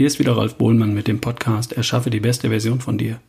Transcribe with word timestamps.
hier 0.00 0.06
ist 0.06 0.18
wieder 0.18 0.34
Ralf 0.34 0.54
Bohlmann 0.54 0.94
mit 0.94 1.08
dem 1.08 1.20
Podcast 1.20 1.74
Erschaffe 1.74 2.08
die 2.08 2.20
beste 2.20 2.48
Version 2.48 2.80
von 2.80 2.96
dir. 2.96 3.20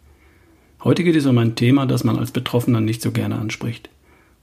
Heute 0.81 1.03
geht 1.03 1.17
es 1.17 1.25
um 1.25 1.37
ein 1.37 1.55
Thema, 1.55 1.85
das 1.85 2.05
man 2.05 2.17
als 2.17 2.31
Betroffener 2.31 2.79
nicht 2.79 3.01
so 3.01 3.11
gerne 3.11 3.35
anspricht, 3.35 3.89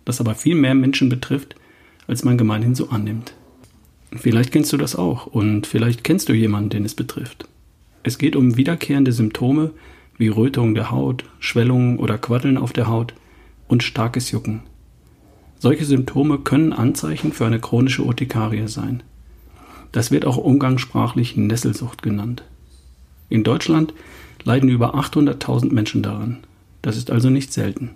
das 0.05 0.21
aber 0.21 0.35
viel 0.35 0.55
mehr 0.55 0.75
Menschen 0.75 1.09
betrifft, 1.09 1.57
als 2.07 2.25
man 2.25 2.37
gemeinhin 2.37 2.75
so 2.75 2.91
annimmt. 2.91 3.33
Vielleicht 4.15 4.53
kennst 4.53 4.71
du 4.75 4.77
das 4.77 4.95
auch 4.95 5.25
und 5.25 5.67
vielleicht 5.67 6.05
kennst 6.05 6.29
du 6.29 6.35
jemanden, 6.35 6.69
den 6.69 6.85
es 6.85 6.93
betrifft. 6.93 7.49
Es 8.03 8.19
geht 8.19 8.37
um 8.37 8.59
wiederkehrende 8.59 9.13
Symptome 9.13 9.71
wie 10.19 10.29
Rötung 10.29 10.75
der 10.75 10.91
Haut, 10.91 11.25
Schwellungen 11.39 11.99
oder 11.99 12.19
Quaddeln 12.19 12.59
auf 12.59 12.75
der 12.75 12.89
Haut 12.89 13.15
und 13.69 13.83
starkes 13.83 14.33
Jucken. 14.33 14.61
Solche 15.59 15.87
Symptome 15.87 16.37
können 16.37 16.75
Anzeichen 16.75 17.33
für 17.33 17.47
eine 17.47 17.59
chronische 17.59 18.03
Urtikarie 18.03 18.69
sein. 18.69 19.03
Das 19.93 20.11
wird 20.11 20.25
auch 20.25 20.37
umgangssprachlich 20.37 21.37
Nesselsucht 21.37 22.03
genannt. 22.03 22.43
In 23.29 23.45
Deutschland 23.45 23.95
leiden 24.45 24.69
über 24.69 24.95
800.000 24.95 25.73
Menschen 25.73 26.03
daran. 26.03 26.39
Das 26.83 26.97
ist 26.97 27.11
also 27.11 27.31
nicht 27.31 27.53
selten. 27.53 27.91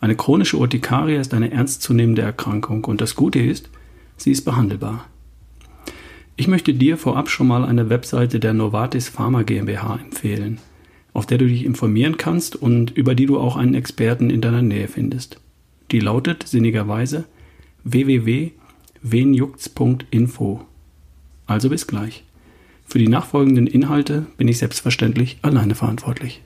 Eine 0.00 0.14
chronische 0.14 0.56
Urtikarie 0.56 1.16
ist 1.16 1.34
eine 1.34 1.50
ernstzunehmende 1.50 2.22
Erkrankung 2.22 2.84
und 2.84 3.00
das 3.00 3.16
Gute 3.16 3.40
ist, 3.40 3.68
sie 4.16 4.30
ist 4.30 4.44
behandelbar. 4.44 5.06
Ich 6.36 6.46
möchte 6.46 6.72
dir 6.72 6.96
vorab 6.96 7.28
schon 7.28 7.48
mal 7.48 7.64
eine 7.64 7.90
Webseite 7.90 8.38
der 8.38 8.54
Novartis 8.54 9.08
Pharma 9.08 9.42
GmbH 9.42 9.96
empfehlen, 9.96 10.60
auf 11.12 11.26
der 11.26 11.38
du 11.38 11.48
dich 11.48 11.64
informieren 11.64 12.16
kannst 12.16 12.54
und 12.54 12.92
über 12.92 13.16
die 13.16 13.26
du 13.26 13.40
auch 13.40 13.56
einen 13.56 13.74
Experten 13.74 14.30
in 14.30 14.40
deiner 14.40 14.62
Nähe 14.62 14.86
findest. 14.86 15.40
Die 15.90 15.98
lautet 15.98 16.46
sinnigerweise 16.46 17.24
www.wenjucts.info. 17.82 20.67
Also 21.48 21.70
bis 21.70 21.86
gleich. 21.86 22.24
Für 22.84 22.98
die 22.98 23.08
nachfolgenden 23.08 23.66
Inhalte 23.66 24.26
bin 24.36 24.48
ich 24.48 24.58
selbstverständlich 24.58 25.38
alleine 25.40 25.74
verantwortlich. 25.74 26.42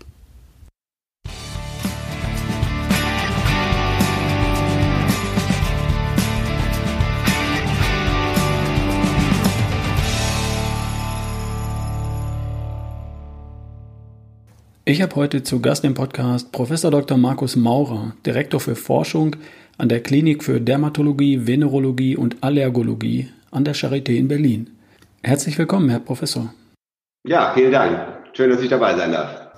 Ich 14.85 15.03
habe 15.03 15.17
heute 15.17 15.43
zu 15.43 15.61
Gast 15.61 15.85
im 15.85 15.95
Podcast 15.95 16.53
Professor 16.53 16.93
Dr. 16.93 17.19
Markus 17.19 17.57
Maurer, 17.57 18.15
Direktor 18.25 18.61
für 18.61 18.77
Forschung 18.77 19.35
an 19.79 19.89
der 19.89 20.01
Klinik 20.01 20.45
für 20.45 20.61
Dermatologie, 20.61 21.47
Venerologie 21.47 22.17
und 22.17 22.37
Allergologie 22.43 23.31
an 23.51 23.65
der 23.65 23.75
Charité 23.75 24.11
in 24.11 24.29
Berlin. 24.29 24.71
Herzlich 25.25 25.57
willkommen, 25.57 25.89
Herr 25.89 26.01
Professor. 26.01 26.53
Ja, 27.25 27.53
vielen 27.55 27.71
Dank. 27.71 27.97
Schön, 28.33 28.51
dass 28.51 28.61
ich 28.61 28.69
dabei 28.69 28.97
sein 28.97 29.13
darf. 29.13 29.53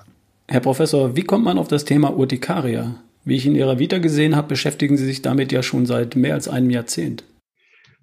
Herr 0.47 0.59
Professor, 0.59 1.15
wie 1.15 1.23
kommt 1.23 1.43
man 1.43 1.57
auf 1.57 1.67
das 1.67 1.85
Thema 1.85 2.15
Urtikaria? 2.15 2.97
Wie 3.23 3.35
ich 3.35 3.47
in 3.47 3.55
Ihrer 3.55 3.79
Vita 3.79 3.97
gesehen 3.97 4.35
habe, 4.35 4.49
beschäftigen 4.49 4.95
Sie 4.95 5.05
sich 5.05 5.23
damit 5.23 5.51
ja 5.51 5.63
schon 5.63 5.87
seit 5.87 6.15
mehr 6.15 6.35
als 6.35 6.47
einem 6.47 6.69
Jahrzehnt. 6.69 7.23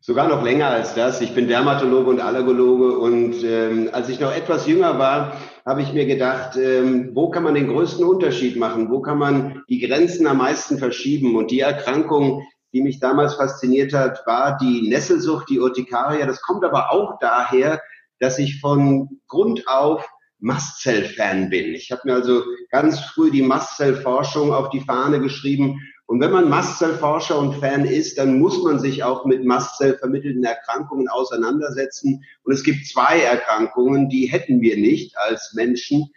Sogar 0.01 0.27
noch 0.27 0.43
länger 0.43 0.67
als 0.67 0.97
das. 0.97 1.21
Ich 1.21 1.37
bin 1.37 1.47
Dermatologe 1.47 2.11
und 2.11 2.21
Allergologe 2.21 2.99
und 2.99 3.37
ähm, 3.45 3.91
als 3.93 4.09
ich 4.09 4.19
noch 4.19 4.35
etwas 4.35 4.67
jünger 4.67 4.99
war, 4.99 5.37
habe 5.65 5.83
ich 5.83 5.93
mir 5.93 6.07
gedacht, 6.07 6.57
ähm, 6.57 7.11
wo 7.15 7.31
kann 7.31 7.45
man 7.45 7.55
den 7.55 7.69
größten 7.69 8.05
Unterschied 8.05 8.57
machen? 8.57 8.91
Wo 8.91 9.01
kann 9.01 9.19
man 9.19 9.63
die 9.69 9.79
Grenzen 9.79 10.27
am 10.27 10.39
meisten 10.39 10.79
verschieben? 10.79 11.37
Und 11.37 11.53
die 11.53 11.61
Erkrankung, 11.61 12.45
die 12.73 12.83
mich 12.83 13.01
damals 13.01 13.35
fasziniert 13.35 13.93
hat, 13.93 14.27
war 14.27 14.57
die 14.57 14.89
Nesselsucht, 14.89 15.49
die 15.49 15.61
Urtikaria. 15.61 16.27
Das 16.27 16.41
kommt 16.41 16.65
aber 16.65 16.93
auch 16.93 17.19
daher, 17.21 17.81
dass 18.19 18.39
ich 18.39 18.61
von 18.61 19.21
Grund 19.29 19.69
auf 19.69 20.09
Mastzell-Fan 20.39 21.51
bin. 21.51 21.75
Ich 21.75 21.93
habe 21.93 22.03
mir 22.05 22.15
also 22.15 22.43
ganz 22.71 23.01
früh 23.01 23.31
die 23.31 23.43
Mastzellforschung 23.43 24.53
auf 24.53 24.71
die 24.71 24.81
Fahne 24.81 25.21
geschrieben. 25.21 25.81
Und 26.07 26.21
wenn 26.21 26.33
man 26.33 26.49
Mastzellforscher 26.49 27.39
und 27.39 27.55
Fan 27.55 27.85
ist, 27.85 28.19
dann 28.19 28.39
muss 28.39 28.63
man 28.63 28.79
sich 28.79 29.05
auch 29.05 29.25
mit 29.25 29.45
Mastzellvermittelten 29.45 30.45
Erkrankungen 30.45 31.09
auseinandersetzen. 31.09 32.25
Und 32.43 32.53
es 32.53 32.65
gibt 32.65 32.87
zwei 32.87 33.21
Erkrankungen, 33.21 34.09
die 34.09 34.27
hätten 34.27 34.61
wir 34.61 34.77
nicht 34.77 35.17
als 35.17 35.55
Menschen 35.55 36.11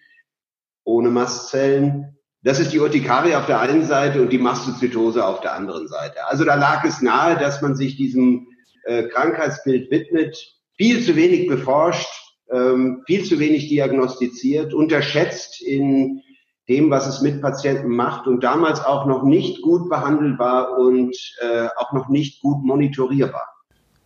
ohne 0.84 1.10
Mastzellen. 1.10 2.15
Das 2.46 2.60
ist 2.60 2.72
die 2.72 2.80
Urtikaria 2.80 3.40
auf 3.40 3.48
der 3.48 3.60
einen 3.60 3.84
Seite 3.86 4.22
und 4.22 4.32
die 4.32 4.38
Mastozytose 4.38 5.26
auf 5.26 5.42
der 5.42 5.56
anderen 5.56 5.88
Seite. 5.88 6.28
Also 6.28 6.46
da 6.46 6.54
lag 6.54 6.86
es 6.86 7.02
nahe, 7.02 7.40
dass 7.40 7.64
man 7.64 7.76
sich 7.76 7.96
diesem 7.98 8.46
äh, 8.84 9.08
Krankheitsbild 9.08 9.90
widmet. 9.90 10.38
Viel 10.78 11.02
zu 11.02 11.16
wenig 11.16 11.48
beforscht, 11.48 12.08
ähm, 12.52 13.02
viel 13.08 13.24
zu 13.24 13.40
wenig 13.40 13.68
diagnostiziert, 13.70 14.76
unterschätzt 14.76 15.60
in 15.60 16.22
dem, 16.70 16.92
was 16.92 17.08
es 17.08 17.22
mit 17.22 17.42
Patienten 17.42 17.90
macht 17.90 18.28
und 18.28 18.44
damals 18.44 18.80
auch 18.80 19.08
noch 19.08 19.24
nicht 19.24 19.64
gut 19.64 19.90
behandelbar 19.90 20.78
und 20.78 21.18
äh, 21.42 21.68
auch 21.78 21.94
noch 21.94 22.10
nicht 22.10 22.44
gut 22.44 22.64
monitorierbar. 22.64 23.48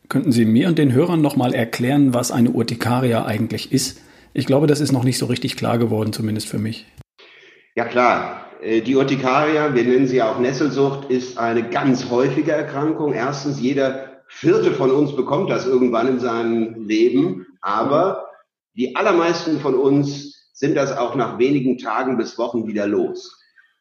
Könnten 0.08 0.32
Sie 0.32 0.46
mir 0.46 0.70
und 0.70 0.78
den 0.78 0.94
Hörern 0.94 1.20
nochmal 1.20 1.54
erklären, 1.54 2.14
was 2.14 2.32
eine 2.32 2.52
Urtikaria 2.52 3.26
eigentlich 3.26 3.74
ist? 3.74 4.00
Ich 4.34 4.46
glaube, 4.46 4.68
das 4.68 4.80
ist 4.80 4.94
noch 4.94 5.04
nicht 5.04 5.18
so 5.18 5.26
richtig 5.26 5.58
klar 5.58 5.78
geworden, 5.78 6.14
zumindest 6.14 6.48
für 6.48 6.58
mich. 6.58 6.86
Ja 7.76 7.86
klar, 7.86 8.46
äh, 8.62 8.82
die 8.82 8.96
Urtikaria, 8.96 9.74
wir 9.74 9.84
nennen 9.84 10.08
sie 10.08 10.22
auch 10.22 10.40
Nesselsucht, 10.40 11.10
ist 11.10 11.38
eine 11.38 11.70
ganz 11.70 12.10
häufige 12.10 12.52
Erkrankung. 12.52 13.14
Erstens, 13.14 13.60
jeder 13.60 14.22
vierte 14.28 14.72
von 14.72 14.92
uns 14.92 15.16
bekommt 15.16 15.50
das 15.50 15.66
irgendwann 15.66 16.08
in 16.08 16.20
seinem 16.20 16.84
Leben, 16.84 17.48
aber 17.62 18.28
die 18.76 18.96
allermeisten 18.96 19.60
von 19.60 19.76
uns 19.76 20.50
sind 20.54 20.76
das 20.76 20.96
auch 20.96 21.16
nach 21.16 21.40
wenigen 21.40 21.78
Tagen 21.78 22.18
bis 22.18 22.38
Wochen 22.38 22.68
wieder 22.68 22.88
los. 22.88 23.40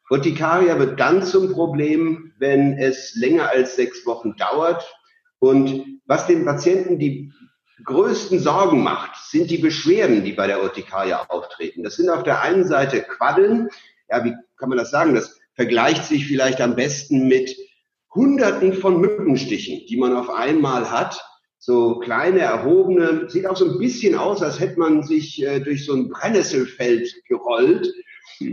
Urtikaria 0.09 0.79
wird 0.79 0.99
dann 0.99 1.23
zum 1.23 1.51
Problem, 1.51 2.33
wenn 2.39 2.77
es 2.77 3.15
länger 3.15 3.49
als 3.49 3.75
sechs 3.75 4.05
Wochen 4.05 4.35
dauert. 4.37 4.83
Und 5.39 5.85
was 6.05 6.25
den 6.27 6.45
Patienten 6.45 6.99
die 6.99 7.31
größten 7.83 8.39
Sorgen 8.39 8.83
macht, 8.83 9.15
sind 9.29 9.49
die 9.49 9.57
Beschwerden, 9.57 10.23
die 10.23 10.33
bei 10.33 10.47
der 10.47 10.61
Urtikaria 10.61 11.25
auftreten. 11.29 11.83
Das 11.83 11.95
sind 11.95 12.09
auf 12.09 12.23
der 12.23 12.41
einen 12.41 12.65
Seite 12.65 13.01
Quaddeln. 13.01 13.69
Ja, 14.09 14.23
wie 14.23 14.35
kann 14.57 14.69
man 14.69 14.77
das 14.77 14.91
sagen? 14.91 15.15
Das 15.15 15.39
vergleicht 15.53 16.05
sich 16.05 16.27
vielleicht 16.27 16.61
am 16.61 16.75
besten 16.75 17.27
mit 17.27 17.55
Hunderten 18.13 18.73
von 18.73 18.99
Mückenstichen, 18.99 19.85
die 19.87 19.97
man 19.97 20.15
auf 20.15 20.29
einmal 20.29 20.89
hat. 20.89 21.23
So 21.57 21.99
kleine, 21.99 22.39
erhobene, 22.39 23.29
sieht 23.29 23.45
auch 23.45 23.57
so 23.57 23.69
ein 23.69 23.79
bisschen 23.79 24.15
aus, 24.15 24.41
als 24.41 24.59
hätte 24.59 24.79
man 24.79 25.03
sich 25.03 25.43
äh, 25.43 25.59
durch 25.59 25.85
so 25.85 25.93
ein 25.93 26.09
Brennnesselfeld 26.09 27.13
gerollt. 27.27 27.93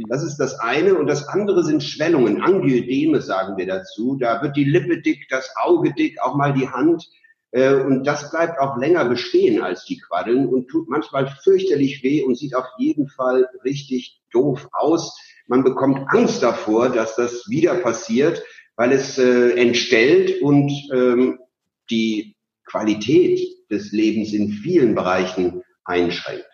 Das 0.08 0.24
ist 0.24 0.38
das 0.38 0.58
eine. 0.58 0.96
Und 0.96 1.06
das 1.06 1.28
andere 1.28 1.62
sind 1.62 1.84
Schwellungen, 1.84 2.42
Angioedeme 2.42 3.22
sagen 3.22 3.56
wir 3.56 3.66
dazu. 3.66 4.16
Da 4.20 4.42
wird 4.42 4.56
die 4.56 4.64
Lippe 4.64 5.00
dick, 5.00 5.28
das 5.30 5.48
Auge 5.56 5.94
dick, 5.94 6.20
auch 6.20 6.34
mal 6.34 6.52
die 6.52 6.68
Hand. 6.68 7.08
Äh, 7.50 7.74
und 7.74 8.04
das 8.04 8.30
bleibt 8.30 8.58
auch 8.58 8.76
länger 8.76 9.04
bestehen 9.04 9.62
als 9.62 9.84
die 9.84 9.98
Quaddeln 9.98 10.46
und 10.46 10.68
tut 10.68 10.88
manchmal 10.88 11.28
fürchterlich 11.42 12.02
weh 12.02 12.22
und 12.22 12.36
sieht 12.36 12.54
auf 12.54 12.66
jeden 12.78 13.08
Fall 13.08 13.48
richtig 13.64 14.20
doof 14.32 14.68
aus. 14.72 15.18
Man 15.46 15.64
bekommt 15.64 16.08
Angst 16.08 16.42
davor, 16.42 16.88
dass 16.88 17.16
das 17.16 17.48
wieder 17.48 17.76
passiert, 17.76 18.42
weil 18.76 18.92
es 18.92 19.18
äh, 19.18 19.52
entstellt 19.52 20.42
und 20.42 20.70
ähm, 20.92 21.38
die 21.90 22.36
Qualität 22.64 23.40
des 23.70 23.92
Lebens 23.92 24.32
in 24.32 24.50
vielen 24.50 24.94
Bereichen 24.94 25.62
einschränkt. 25.84 26.46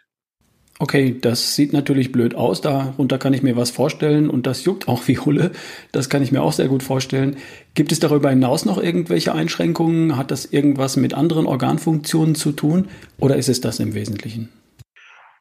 Okay, 0.82 1.16
das 1.20 1.54
sieht 1.54 1.72
natürlich 1.72 2.10
blöd 2.10 2.34
aus, 2.34 2.60
darunter 2.60 3.16
kann 3.16 3.32
ich 3.34 3.44
mir 3.44 3.56
was 3.56 3.70
vorstellen 3.70 4.28
und 4.28 4.48
das 4.48 4.64
juckt 4.64 4.88
auch 4.88 5.06
wie 5.06 5.16
Hulle, 5.16 5.52
das 5.92 6.08
kann 6.08 6.24
ich 6.24 6.32
mir 6.32 6.42
auch 6.42 6.52
sehr 6.52 6.66
gut 6.66 6.82
vorstellen. 6.82 7.36
Gibt 7.74 7.92
es 7.92 8.00
darüber 8.00 8.30
hinaus 8.30 8.64
noch 8.64 8.82
irgendwelche 8.82 9.32
Einschränkungen? 9.32 10.16
Hat 10.16 10.32
das 10.32 10.44
irgendwas 10.44 10.96
mit 10.96 11.14
anderen 11.14 11.46
Organfunktionen 11.46 12.34
zu 12.34 12.50
tun 12.50 12.88
oder 13.20 13.36
ist 13.36 13.48
es 13.48 13.60
das 13.60 13.78
im 13.78 13.94
Wesentlichen? 13.94 14.48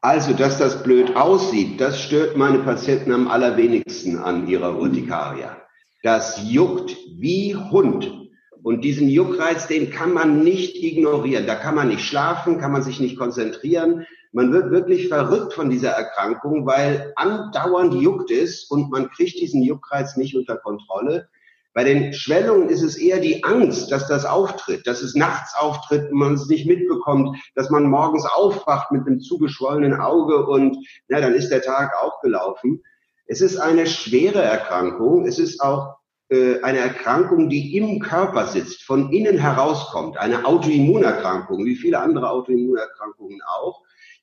Also, 0.01 0.33
dass 0.33 0.59
das 0.59 0.83
blöd 0.83 1.15
aussieht, 1.15 1.81
das 1.81 1.99
stört 1.99 2.37
meine 2.37 2.59
Patienten 2.59 3.11
am 3.11 3.27
allerwenigsten 3.27 4.19
an 4.19 4.47
ihrer 4.47 4.77
Urtikaria. 4.77 5.57
Das 6.03 6.39
juckt 6.51 6.95
wie 7.17 7.55
Hund. 7.55 8.13
Und 8.61 8.81
diesen 8.83 9.09
Juckreiz, 9.09 9.65
den 9.65 9.89
kann 9.89 10.13
man 10.13 10.43
nicht 10.43 10.83
ignorieren. 10.83 11.47
Da 11.47 11.55
kann 11.55 11.73
man 11.73 11.87
nicht 11.87 12.01
schlafen, 12.01 12.59
kann 12.59 12.71
man 12.71 12.83
sich 12.83 12.99
nicht 12.99 13.17
konzentrieren. 13.17 14.05
Man 14.33 14.53
wird 14.53 14.71
wirklich 14.71 15.09
verrückt 15.09 15.53
von 15.53 15.69
dieser 15.69 15.91
Erkrankung, 15.91 16.65
weil 16.65 17.11
andauernd 17.17 17.93
juckt 17.95 18.31
es 18.31 18.63
und 18.63 18.89
man 18.89 19.09
kriegt 19.09 19.37
diesen 19.39 19.61
Juckreiz 19.61 20.15
nicht 20.15 20.37
unter 20.37 20.55
Kontrolle. 20.55 21.27
Bei 21.73 21.83
den 21.83 22.13
Schwellungen 22.13 22.69
ist 22.69 22.81
es 22.81 22.97
eher 22.97 23.19
die 23.19 23.43
Angst, 23.43 23.91
dass 23.91 24.07
das 24.07 24.25
auftritt, 24.25 24.87
dass 24.87 25.01
es 25.01 25.15
nachts 25.15 25.53
auftritt 25.55 26.11
und 26.11 26.17
man 26.17 26.33
es 26.33 26.47
nicht 26.47 26.65
mitbekommt, 26.65 27.37
dass 27.55 27.69
man 27.69 27.83
morgens 27.83 28.25
aufwacht 28.25 28.91
mit 28.91 29.05
einem 29.05 29.19
zugeschwollenen 29.19 29.99
Auge 29.99 30.45
und 30.45 30.77
na, 31.09 31.19
dann 31.19 31.33
ist 31.33 31.49
der 31.49 31.61
Tag 31.61 31.91
auch 32.01 32.21
gelaufen. 32.21 32.83
Es 33.25 33.41
ist 33.41 33.57
eine 33.57 33.85
schwere 33.87 34.41
Erkrankung. 34.41 35.25
Es 35.25 35.39
ist 35.39 35.61
auch 35.61 35.95
äh, 36.29 36.61
eine 36.61 36.79
Erkrankung, 36.79 37.49
die 37.49 37.77
im 37.77 37.99
Körper 37.99 38.47
sitzt, 38.47 38.83
von 38.83 39.11
innen 39.11 39.37
herauskommt. 39.37 40.17
Eine 40.17 40.45
Autoimmunerkrankung, 40.45 41.65
wie 41.65 41.75
viele 41.75 41.99
andere 41.99 42.29
Autoimmunerkrankungen 42.29 43.41
auch 43.45 43.81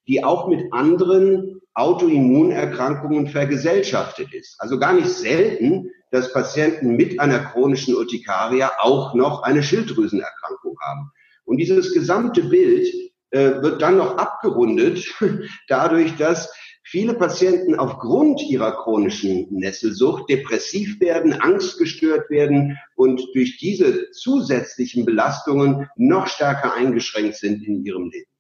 die 0.09 0.25
auch 0.25 0.49
mit 0.49 0.73
anderen 0.73 1.61
Autoimmunerkrankungen 1.75 3.29
vergesellschaftet 3.29 4.35
ist. 4.35 4.57
Also 4.59 4.79
gar 4.79 4.95
nicht 4.95 5.09
selten, 5.09 5.91
dass 6.11 6.33
Patienten 6.33 6.97
mit 6.97 7.21
einer 7.21 7.39
chronischen 7.39 7.95
Urtikaria 7.95 8.73
auch 8.81 9.15
noch 9.15 9.43
eine 9.43 9.63
Schilddrüsenerkrankung 9.63 10.77
haben. 10.81 11.13
Und 11.45 11.59
dieses 11.59 11.93
gesamte 11.93 12.43
Bild 12.43 12.89
äh, 13.31 13.63
wird 13.63 13.83
dann 13.83 13.99
noch 13.99 14.17
abgerundet 14.17 15.05
dadurch, 15.69 16.17
dass 16.17 16.51
viele 16.83 17.13
Patienten 17.13 17.75
aufgrund 17.75 18.43
ihrer 18.43 18.73
chronischen 18.73 19.47
Nesselsucht 19.51 20.31
depressiv 20.31 20.99
werden, 21.01 21.35
angstgestört 21.35 22.31
werden 22.31 22.79
und 22.97 23.23
durch 23.35 23.59
diese 23.59 24.11
zusätzlichen 24.13 25.05
Belastungen 25.05 25.89
noch 25.97 26.27
stärker 26.29 26.75
eingeschränkt 26.75 27.37
sind 27.37 27.63
in 27.67 27.85
ihrem 27.85 28.11
Leben. 28.11 28.31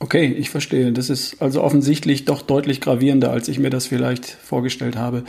Okay, 0.00 0.26
ich 0.26 0.50
verstehe. 0.50 0.92
Das 0.92 1.08
ist 1.08 1.40
also 1.40 1.62
offensichtlich 1.62 2.24
doch 2.24 2.42
deutlich 2.42 2.80
gravierender, 2.80 3.30
als 3.30 3.48
ich 3.48 3.58
mir 3.58 3.70
das 3.70 3.86
vielleicht 3.86 4.26
vorgestellt 4.26 4.96
habe. 4.96 5.24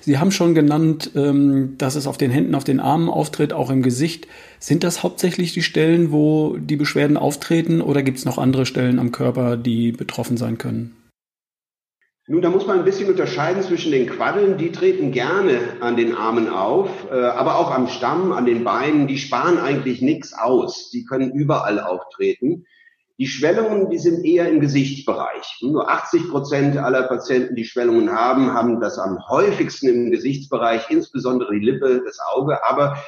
Sie 0.00 0.18
haben 0.18 0.30
schon 0.30 0.54
genannt, 0.54 1.12
ähm, 1.14 1.76
dass 1.78 1.94
es 1.94 2.06
auf 2.06 2.18
den 2.18 2.30
Händen, 2.30 2.54
auf 2.54 2.64
den 2.64 2.78
Armen 2.78 3.08
auftritt, 3.08 3.52
auch 3.52 3.70
im 3.70 3.82
Gesicht. 3.82 4.28
Sind 4.58 4.84
das 4.84 5.02
hauptsächlich 5.02 5.52
die 5.52 5.62
Stellen, 5.62 6.12
wo 6.12 6.56
die 6.58 6.76
Beschwerden 6.76 7.16
auftreten 7.16 7.80
oder 7.80 8.02
gibt 8.02 8.18
es 8.18 8.24
noch 8.24 8.38
andere 8.38 8.66
Stellen 8.66 8.98
am 8.98 9.12
Körper, 9.12 9.56
die 9.56 9.92
betroffen 9.92 10.36
sein 10.36 10.58
können? 10.58 10.94
Nun, 12.26 12.40
da 12.40 12.48
muss 12.48 12.66
man 12.66 12.78
ein 12.78 12.84
bisschen 12.86 13.10
unterscheiden 13.10 13.62
zwischen 13.62 13.92
den 13.92 14.06
Quaddeln, 14.06 14.56
die 14.56 14.72
treten 14.72 15.12
gerne 15.12 15.58
an 15.80 15.96
den 15.96 16.14
Armen 16.14 16.48
auf, 16.48 16.88
äh, 17.10 17.14
aber 17.14 17.58
auch 17.58 17.70
am 17.70 17.86
Stamm, 17.86 18.32
an 18.32 18.46
den 18.46 18.64
Beinen, 18.64 19.06
die 19.06 19.18
sparen 19.18 19.58
eigentlich 19.58 20.00
nichts 20.00 20.32
aus. 20.32 20.90
Die 20.90 21.04
können 21.04 21.32
überall 21.32 21.80
auftreten. 21.80 22.64
Die 23.18 23.28
Schwellungen, 23.28 23.90
die 23.90 23.98
sind 23.98 24.24
eher 24.24 24.48
im 24.48 24.60
Gesichtsbereich. 24.60 25.58
Nur 25.62 25.88
80 25.88 26.30
Prozent 26.30 26.76
aller 26.76 27.04
Patienten, 27.04 27.54
die 27.54 27.64
Schwellungen 27.64 28.10
haben, 28.10 28.52
haben 28.52 28.80
das 28.80 28.98
am 28.98 29.28
häufigsten 29.28 29.88
im 29.88 30.10
Gesichtsbereich, 30.10 30.90
insbesondere 30.90 31.52
die 31.54 31.64
Lippe, 31.64 32.02
das 32.04 32.18
Auge, 32.34 32.64
aber 32.64 32.98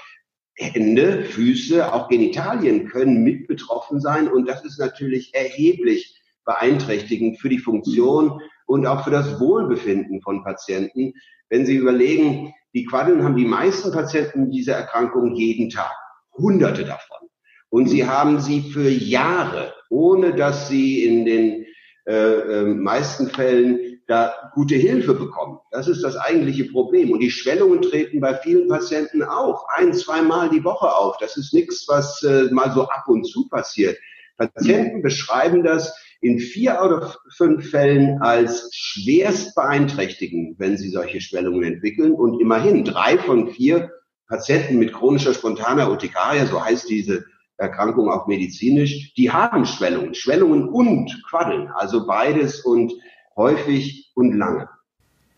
Hände, 0.54 1.24
Füße, 1.24 1.92
auch 1.92 2.08
Genitalien 2.08 2.88
können 2.88 3.24
mit 3.24 3.46
betroffen 3.48 4.00
sein 4.00 4.28
und 4.28 4.48
das 4.48 4.64
ist 4.64 4.78
natürlich 4.78 5.34
erheblich 5.34 6.22
beeinträchtigend 6.44 7.40
für 7.40 7.48
die 7.48 7.58
Funktion 7.58 8.40
und 8.66 8.86
auch 8.86 9.04
für 9.04 9.10
das 9.10 9.38
Wohlbefinden 9.40 10.22
von 10.22 10.44
Patienten. 10.44 11.12
Wenn 11.50 11.66
Sie 11.66 11.76
überlegen, 11.76 12.54
die 12.74 12.84
Quaddeln 12.84 13.24
haben 13.24 13.36
die 13.36 13.44
meisten 13.44 13.90
Patienten 13.90 14.50
diese 14.50 14.72
Erkrankung 14.72 15.34
jeden 15.34 15.68
Tag. 15.68 15.94
Hunderte 16.36 16.84
davon. 16.84 17.28
Und 17.70 17.88
sie 17.88 18.06
haben 18.06 18.40
sie 18.40 18.60
für 18.60 18.88
Jahre, 18.88 19.74
ohne 19.90 20.34
dass 20.34 20.68
sie 20.68 21.04
in 21.04 21.24
den 21.24 21.66
äh, 22.06 22.12
äh, 22.12 22.64
meisten 22.64 23.28
Fällen 23.28 24.00
da 24.06 24.52
gute 24.54 24.76
Hilfe 24.76 25.14
bekommen. 25.14 25.58
Das 25.72 25.88
ist 25.88 26.04
das 26.04 26.16
eigentliche 26.16 26.66
Problem. 26.66 27.10
Und 27.10 27.18
die 27.18 27.32
Schwellungen 27.32 27.82
treten 27.82 28.20
bei 28.20 28.34
vielen 28.34 28.68
Patienten 28.68 29.24
auch 29.24 29.66
ein, 29.74 29.92
zweimal 29.92 30.48
die 30.48 30.62
Woche 30.62 30.94
auf. 30.94 31.16
Das 31.18 31.36
ist 31.36 31.52
nichts, 31.52 31.86
was 31.88 32.22
äh, 32.22 32.44
mal 32.52 32.70
so 32.72 32.82
ab 32.82 33.08
und 33.08 33.24
zu 33.24 33.48
passiert. 33.48 33.98
Patienten 34.36 35.02
beschreiben 35.02 35.64
das 35.64 35.92
in 36.20 36.38
vier 36.38 36.80
oder 36.80 37.14
fünf 37.36 37.70
Fällen 37.70 38.20
als 38.22 38.70
schwerst 38.72 39.56
beeinträchtigend, 39.56 40.60
wenn 40.60 40.76
sie 40.76 40.90
solche 40.90 41.20
Schwellungen 41.20 41.64
entwickeln. 41.64 42.12
Und 42.12 42.40
immerhin 42.40 42.84
drei 42.84 43.18
von 43.18 43.50
vier 43.50 43.90
Patienten 44.28 44.78
mit 44.78 44.92
chronischer 44.92 45.34
spontaner 45.34 45.90
Urtikaria, 45.90 46.46
so 46.46 46.64
heißt 46.64 46.88
diese 46.88 47.24
Erkrankung 47.58 48.10
auch 48.10 48.26
medizinisch, 48.26 49.14
die 49.14 49.30
haben 49.30 49.64
Schwellungen, 49.66 50.14
Schwellungen 50.14 50.68
und 50.68 51.22
Quaddeln, 51.28 51.68
also 51.68 52.06
beides 52.06 52.60
und 52.60 52.92
häufig 53.36 54.12
und 54.14 54.36
lange. 54.36 54.68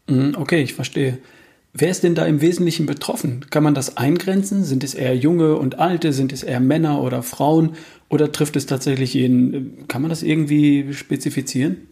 Mhm, 0.09 0.35
okay, 0.37 0.62
ich 0.62 0.75
verstehe. 0.75 1.19
Wer 1.75 1.91
ist 1.91 2.03
denn 2.03 2.15
da 2.15 2.25
im 2.25 2.41
Wesentlichen 2.41 2.87
betroffen? 2.87 3.47
Kann 3.50 3.62
man 3.62 3.75
das 3.75 3.97
eingrenzen? 3.97 4.65
Sind 4.65 4.82
es 4.82 4.94
eher 4.94 5.15
junge 5.15 5.56
und 5.56 5.79
alte? 5.79 6.12
Sind 6.12 6.32
es 6.32 6.43
eher 6.43 6.61
Männer 6.61 7.03
oder 7.03 7.23
Frauen? 7.23 7.76
Oder 8.09 8.32
trifft 8.32 8.56
es 8.56 8.67
tatsächlich 8.67 9.15
jeden? 9.15 9.87
Kann 9.87 10.03
man 10.03 10.09
das 10.09 10.23
irgendwie 10.23 10.93
spezifizieren? 10.94 11.88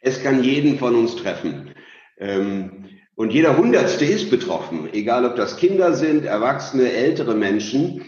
Es 0.00 0.22
kann 0.22 0.44
jeden 0.44 0.78
von 0.78 0.94
uns 0.94 1.16
treffen. 1.16 1.70
Ähm, 2.18 2.84
und 3.16 3.32
jeder 3.32 3.56
Hundertste 3.56 4.04
ist 4.04 4.30
betroffen, 4.30 4.88
egal 4.92 5.24
ob 5.24 5.34
das 5.34 5.56
Kinder 5.56 5.94
sind, 5.94 6.24
Erwachsene, 6.24 6.92
ältere 6.92 7.34
Menschen. 7.34 8.02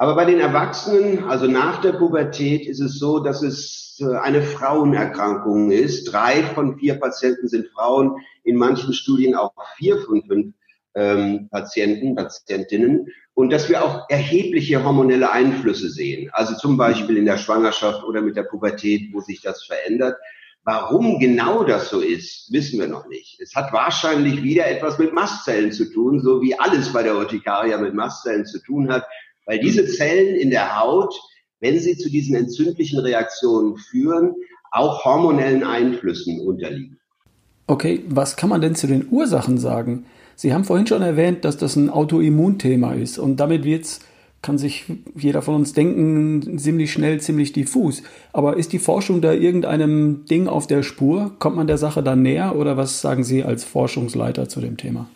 Aber 0.00 0.16
bei 0.16 0.24
den 0.24 0.40
Erwachsenen, 0.40 1.24
also 1.24 1.46
nach 1.46 1.82
der 1.82 1.92
Pubertät, 1.92 2.66
ist 2.66 2.80
es 2.80 2.98
so, 2.98 3.18
dass 3.18 3.42
es 3.42 3.98
äh, 4.00 4.16
eine 4.16 4.40
Frauenerkrankung 4.40 5.70
ist. 5.70 6.10
Drei 6.10 6.42
von 6.42 6.78
vier 6.78 6.94
Patienten 6.94 7.48
sind 7.48 7.68
Frauen, 7.68 8.16
in 8.42 8.56
manchen 8.56 8.94
Studien 8.94 9.34
auch 9.34 9.52
vier 9.76 9.98
von 9.98 10.22
fünf 10.22 10.54
ähm, 10.94 11.50
Patienten, 11.50 12.14
Patientinnen. 12.14 13.08
Und 13.34 13.52
dass 13.52 13.68
wir 13.68 13.84
auch 13.84 14.08
erhebliche 14.08 14.82
hormonelle 14.82 15.30
Einflüsse 15.32 15.90
sehen, 15.90 16.30
also 16.32 16.54
zum 16.54 16.78
Beispiel 16.78 17.18
in 17.18 17.26
der 17.26 17.36
Schwangerschaft 17.36 18.02
oder 18.02 18.22
mit 18.22 18.36
der 18.36 18.44
Pubertät, 18.44 19.12
wo 19.12 19.20
sich 19.20 19.42
das 19.42 19.64
verändert. 19.64 20.16
Warum 20.64 21.18
genau 21.18 21.62
das 21.62 21.90
so 21.90 22.00
ist, 22.00 22.50
wissen 22.50 22.80
wir 22.80 22.88
noch 22.88 23.06
nicht. 23.08 23.38
Es 23.38 23.54
hat 23.54 23.70
wahrscheinlich 23.74 24.42
wieder 24.42 24.66
etwas 24.66 24.98
mit 24.98 25.12
Mastzellen 25.12 25.72
zu 25.72 25.92
tun, 25.92 26.20
so 26.22 26.40
wie 26.40 26.58
alles 26.58 26.90
bei 26.90 27.02
der 27.02 27.16
Urtikaria 27.16 27.76
mit 27.76 27.92
Mastzellen 27.92 28.46
zu 28.46 28.62
tun 28.62 28.90
hat 28.90 29.04
weil 29.50 29.58
diese 29.58 29.84
Zellen 29.84 30.36
in 30.36 30.50
der 30.50 30.78
Haut, 30.78 31.12
wenn 31.58 31.76
sie 31.80 31.96
zu 31.96 32.08
diesen 32.08 32.36
entzündlichen 32.36 33.00
Reaktionen 33.00 33.76
führen, 33.76 34.32
auch 34.70 35.04
hormonellen 35.04 35.64
Einflüssen 35.64 36.38
unterliegen. 36.40 37.00
Okay, 37.66 38.04
was 38.06 38.36
kann 38.36 38.48
man 38.48 38.60
denn 38.60 38.76
zu 38.76 38.86
den 38.86 39.08
Ursachen 39.10 39.58
sagen? 39.58 40.06
Sie 40.36 40.54
haben 40.54 40.62
vorhin 40.62 40.86
schon 40.86 41.02
erwähnt, 41.02 41.44
dass 41.44 41.56
das 41.56 41.74
ein 41.74 41.90
Autoimmunthema 41.90 42.92
ist 42.92 43.18
und 43.18 43.40
damit 43.40 43.64
wird's 43.64 43.98
kann 44.42 44.56
sich 44.56 44.84
jeder 45.14 45.42
von 45.42 45.56
uns 45.56 45.74
denken, 45.74 46.56
ziemlich 46.58 46.92
schnell, 46.92 47.20
ziemlich 47.20 47.52
diffus. 47.52 48.02
Aber 48.32 48.56
ist 48.56 48.72
die 48.72 48.78
Forschung 48.78 49.20
da 49.20 49.34
irgendeinem 49.34 50.24
Ding 50.30 50.46
auf 50.46 50.66
der 50.66 50.82
Spur? 50.82 51.32
Kommt 51.40 51.56
man 51.56 51.66
der 51.66 51.76
Sache 51.76 52.02
da 52.02 52.16
näher 52.16 52.56
oder 52.56 52.78
was 52.78 53.02
sagen 53.02 53.22
Sie 53.22 53.44
als 53.44 53.64
Forschungsleiter 53.64 54.48
zu 54.48 54.60
dem 54.62 54.78
Thema? 54.78 55.10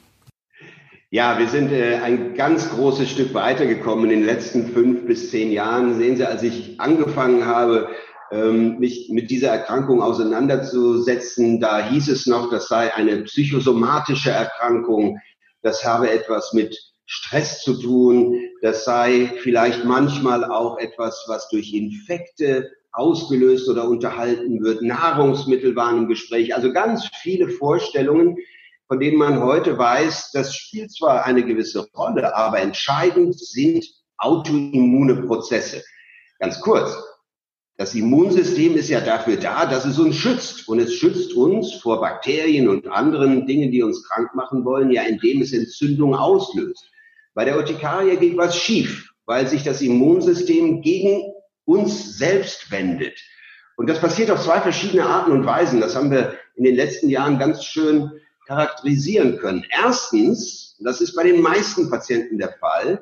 Ja, 1.15 1.39
wir 1.39 1.47
sind 1.47 1.71
äh, 1.71 2.01
ein 2.03 2.35
ganz 2.35 2.71
großes 2.71 3.09
Stück 3.09 3.35
weitergekommen 3.35 4.11
in 4.11 4.19
den 4.19 4.25
letzten 4.27 4.73
fünf 4.73 5.07
bis 5.07 5.31
zehn 5.31 5.53
Jahren. 5.53 5.97
Sehen 5.97 6.17
Sie, 6.17 6.27
als 6.27 6.43
ich 6.43 6.81
angefangen 6.81 7.47
habe, 7.47 7.89
ähm, 8.33 8.81
mich 8.81 9.11
mit 9.13 9.31
dieser 9.31 9.51
Erkrankung 9.51 10.03
auseinanderzusetzen, 10.03 11.61
da 11.61 11.89
hieß 11.89 12.09
es 12.09 12.27
noch, 12.27 12.51
das 12.51 12.67
sei 12.67 12.93
eine 12.93 13.19
psychosomatische 13.19 14.31
Erkrankung, 14.31 15.21
das 15.63 15.85
habe 15.85 16.11
etwas 16.11 16.53
mit 16.53 16.77
Stress 17.07 17.63
zu 17.63 17.81
tun, 17.81 18.37
das 18.61 18.85
sei 18.85 19.31
vielleicht 19.39 19.85
manchmal 19.85 20.45
auch 20.45 20.81
etwas, 20.81 21.27
was 21.29 21.49
durch 21.49 21.75
Infekte 21.75 22.73
ausgelöst 22.91 23.69
oder 23.69 23.89
unterhalten 23.89 24.65
wird. 24.65 24.83
Nahrungsmittel 24.83 25.77
waren 25.77 25.99
im 25.99 26.09
Gespräch, 26.09 26.57
also 26.57 26.73
ganz 26.73 27.09
viele 27.23 27.51
Vorstellungen, 27.51 28.37
von 28.95 29.01
denen 29.01 29.19
man 29.19 29.43
heute 29.43 29.77
weiß, 29.77 30.31
das 30.35 30.55
spielt 30.55 30.93
zwar 30.93 31.25
eine 31.25 31.45
gewisse 31.45 31.85
Rolle, 31.97 32.37
aber 32.37 32.61
entscheidend 32.61 33.37
sind 33.37 33.85
autoimmune 34.19 35.17
Prozesse. 35.27 35.83
Ganz 36.39 36.61
kurz. 36.61 36.97
Das 37.77 37.97
Immunsystem 37.97 38.77
ist 38.77 38.89
ja 38.89 39.01
dafür 39.01 39.37
da, 39.37 39.67
dass 39.67 39.85
es 39.85 39.99
uns 39.99 40.15
schützt. 40.15 40.69
Und 40.69 40.79
es 40.79 40.95
schützt 40.95 41.33
uns 41.35 41.75
vor 41.75 42.01
Bakterien 42.01 42.69
und 42.69 42.87
anderen 42.87 43.49
Dingen, 43.49 43.73
die 43.73 43.83
uns 43.83 44.09
krank 44.09 44.33
machen 44.37 44.65
wollen, 44.65 44.93
ja, 44.93 45.03
indem 45.03 45.43
es 45.43 45.53
Entzündung 45.53 46.15
auslöst. 46.15 46.89
Bei 47.35 47.45
der 47.45 47.57
Urtikaria 47.57 48.15
geht 48.15 48.37
was 48.37 48.57
schief, 48.57 49.13
weil 49.27 49.49
sich 49.49 49.65
das 49.65 49.83
Immunsystem 49.83 50.83
gegen 50.83 51.33
uns 51.65 52.17
selbst 52.17 52.71
wendet. 52.71 53.19
Und 53.77 53.91
das 53.91 53.99
passiert 53.99 54.31
auf 54.31 54.45
zwei 54.45 54.61
verschiedene 54.61 55.05
Arten 55.05 55.33
und 55.33 55.45
Weisen. 55.45 55.81
Das 55.81 55.97
haben 55.97 56.13
wir 56.13 56.39
in 56.55 56.63
den 56.63 56.77
letzten 56.77 57.09
Jahren 57.09 57.41
ganz 57.41 57.65
schön 57.65 58.21
charakterisieren 58.47 59.39
können. 59.39 59.65
Erstens, 59.71 60.77
das 60.81 61.01
ist 61.01 61.15
bei 61.15 61.25
den 61.25 61.41
meisten 61.41 61.91
Patienten 61.91 62.39
der 62.39 62.53
Fall, 62.61 63.01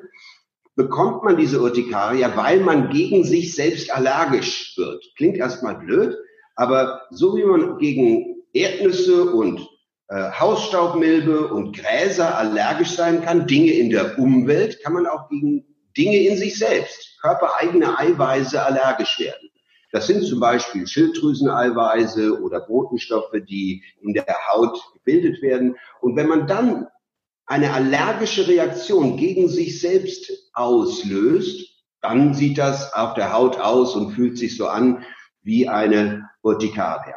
bekommt 0.75 1.23
man 1.23 1.37
diese 1.37 1.61
Urtikaria, 1.61 2.35
weil 2.35 2.59
man 2.59 2.89
gegen 2.89 3.23
sich 3.23 3.53
selbst 3.55 3.91
allergisch 3.91 4.73
wird. 4.77 5.03
Klingt 5.17 5.37
erstmal 5.37 5.75
blöd, 5.75 6.17
aber 6.55 7.01
so 7.11 7.35
wie 7.35 7.43
man 7.43 7.77
gegen 7.77 8.43
Erdnüsse 8.53 9.31
und 9.31 9.67
äh, 10.09 10.31
Hausstaubmilbe 10.31 11.47
und 11.47 11.77
Gräser 11.77 12.37
allergisch 12.37 12.91
sein 12.91 13.23
kann, 13.23 13.47
Dinge 13.47 13.73
in 13.73 13.89
der 13.89 14.17
Umwelt, 14.17 14.83
kann 14.83 14.93
man 14.93 15.07
auch 15.07 15.29
gegen 15.29 15.65
Dinge 15.95 16.17
in 16.17 16.37
sich 16.37 16.57
selbst, 16.57 17.19
körpereigene 17.21 17.97
Eiweiße 17.97 18.63
allergisch 18.63 19.19
werden. 19.19 19.49
Das 19.93 20.07
sind 20.07 20.25
zum 20.25 20.39
Beispiel 20.39 20.87
Schilddrüseneiweiße 20.87 22.41
oder 22.41 22.61
Botenstoffe, 22.61 23.31
die 23.47 23.83
in 24.01 24.13
der 24.13 24.25
Haut 24.51 24.75
gebildet 24.93 25.39
werden. 25.43 25.75
Und 26.01 26.15
wenn 26.15 26.27
man 26.27 26.47
dann 26.47 26.87
eine 27.45 27.73
allergische 27.73 28.47
Reaktion 28.47 29.17
gegen 29.17 29.47
sich 29.47 29.79
selbst 29.79 30.49
auslöst, 30.53 31.69
dann 32.01 32.33
sieht 32.33 32.57
das 32.57 32.91
auf 32.93 33.13
der 33.13 33.33
Haut 33.33 33.57
aus 33.57 33.95
und 33.95 34.13
fühlt 34.13 34.39
sich 34.39 34.57
so 34.57 34.65
an, 34.65 35.05
wie 35.43 35.69
eine 35.69 36.27
Urtikaria. 36.41 37.15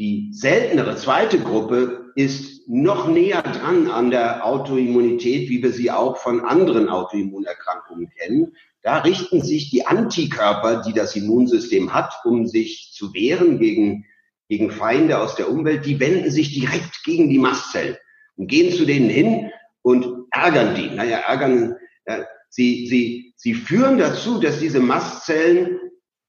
Die 0.00 0.32
seltenere 0.32 0.96
zweite 0.96 1.38
Gruppe 1.38 2.03
ist 2.14 2.68
noch 2.68 3.08
näher 3.08 3.42
dran 3.42 3.88
an 3.88 4.10
der 4.10 4.44
Autoimmunität, 4.44 5.48
wie 5.48 5.62
wir 5.62 5.72
sie 5.72 5.90
auch 5.90 6.16
von 6.16 6.40
anderen 6.40 6.88
Autoimmunerkrankungen 6.88 8.10
kennen. 8.10 8.56
Da 8.82 8.98
richten 8.98 9.42
sich 9.42 9.70
die 9.70 9.86
Antikörper, 9.86 10.82
die 10.82 10.92
das 10.92 11.16
Immunsystem 11.16 11.92
hat, 11.92 12.12
um 12.24 12.46
sich 12.46 12.92
zu 12.94 13.12
wehren 13.14 13.58
gegen, 13.58 14.04
gegen 14.48 14.70
Feinde 14.70 15.18
aus 15.18 15.36
der 15.36 15.50
Umwelt, 15.50 15.86
die 15.86 16.00
wenden 16.00 16.30
sich 16.30 16.54
direkt 16.54 17.02
gegen 17.04 17.30
die 17.30 17.38
Mastzellen 17.38 17.96
und 18.36 18.48
gehen 18.48 18.72
zu 18.72 18.84
denen 18.84 19.08
hin 19.08 19.50
und 19.82 20.26
ärgern 20.30 20.74
die. 20.74 20.90
Naja, 20.90 21.18
ärgern, 21.18 21.76
ja, 22.06 22.24
sie, 22.48 22.86
sie, 22.86 23.34
sie 23.36 23.54
führen 23.54 23.98
dazu, 23.98 24.38
dass 24.38 24.60
diese 24.60 24.80
Mastzellen 24.80 25.80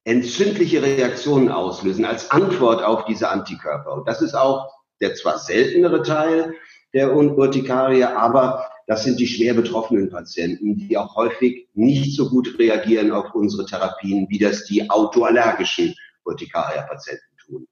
entzündliche 0.06 0.82
Reaktionen 0.82 1.50
auslösen 1.50 2.06
als 2.06 2.32
Antwort 2.32 2.84
auf 2.84 3.06
diese 3.06 3.30
Antikörper. 3.30 3.94
Und 3.94 4.08
das 4.08 4.22
ist 4.22 4.36
auch 4.36 4.72
der 5.02 5.16
zwar 5.16 5.40
seltenere 5.40 6.04
Teil 6.04 6.54
der 6.94 7.14
Urtikaria, 7.16 8.16
aber 8.16 8.66
das 8.88 9.04
sind 9.04 9.20
die 9.20 9.28
schwer 9.28 9.54
betroffenen 9.54 10.10
Patienten, 10.10 10.78
die 10.78 10.98
auch 10.98 11.16
häufig 11.16 11.68
nicht 11.74 12.16
so 12.16 12.30
gut 12.30 12.58
reagieren 12.60 13.12
auf 13.12 13.34
unsere 13.34 13.66
Therapien, 13.66 14.28
wie 14.30 14.38
das 14.38 14.66
die 14.66 14.90
autoallergischen 14.90 15.96
Urtikaria-Patienten 16.24 17.38
tun. 17.46 17.68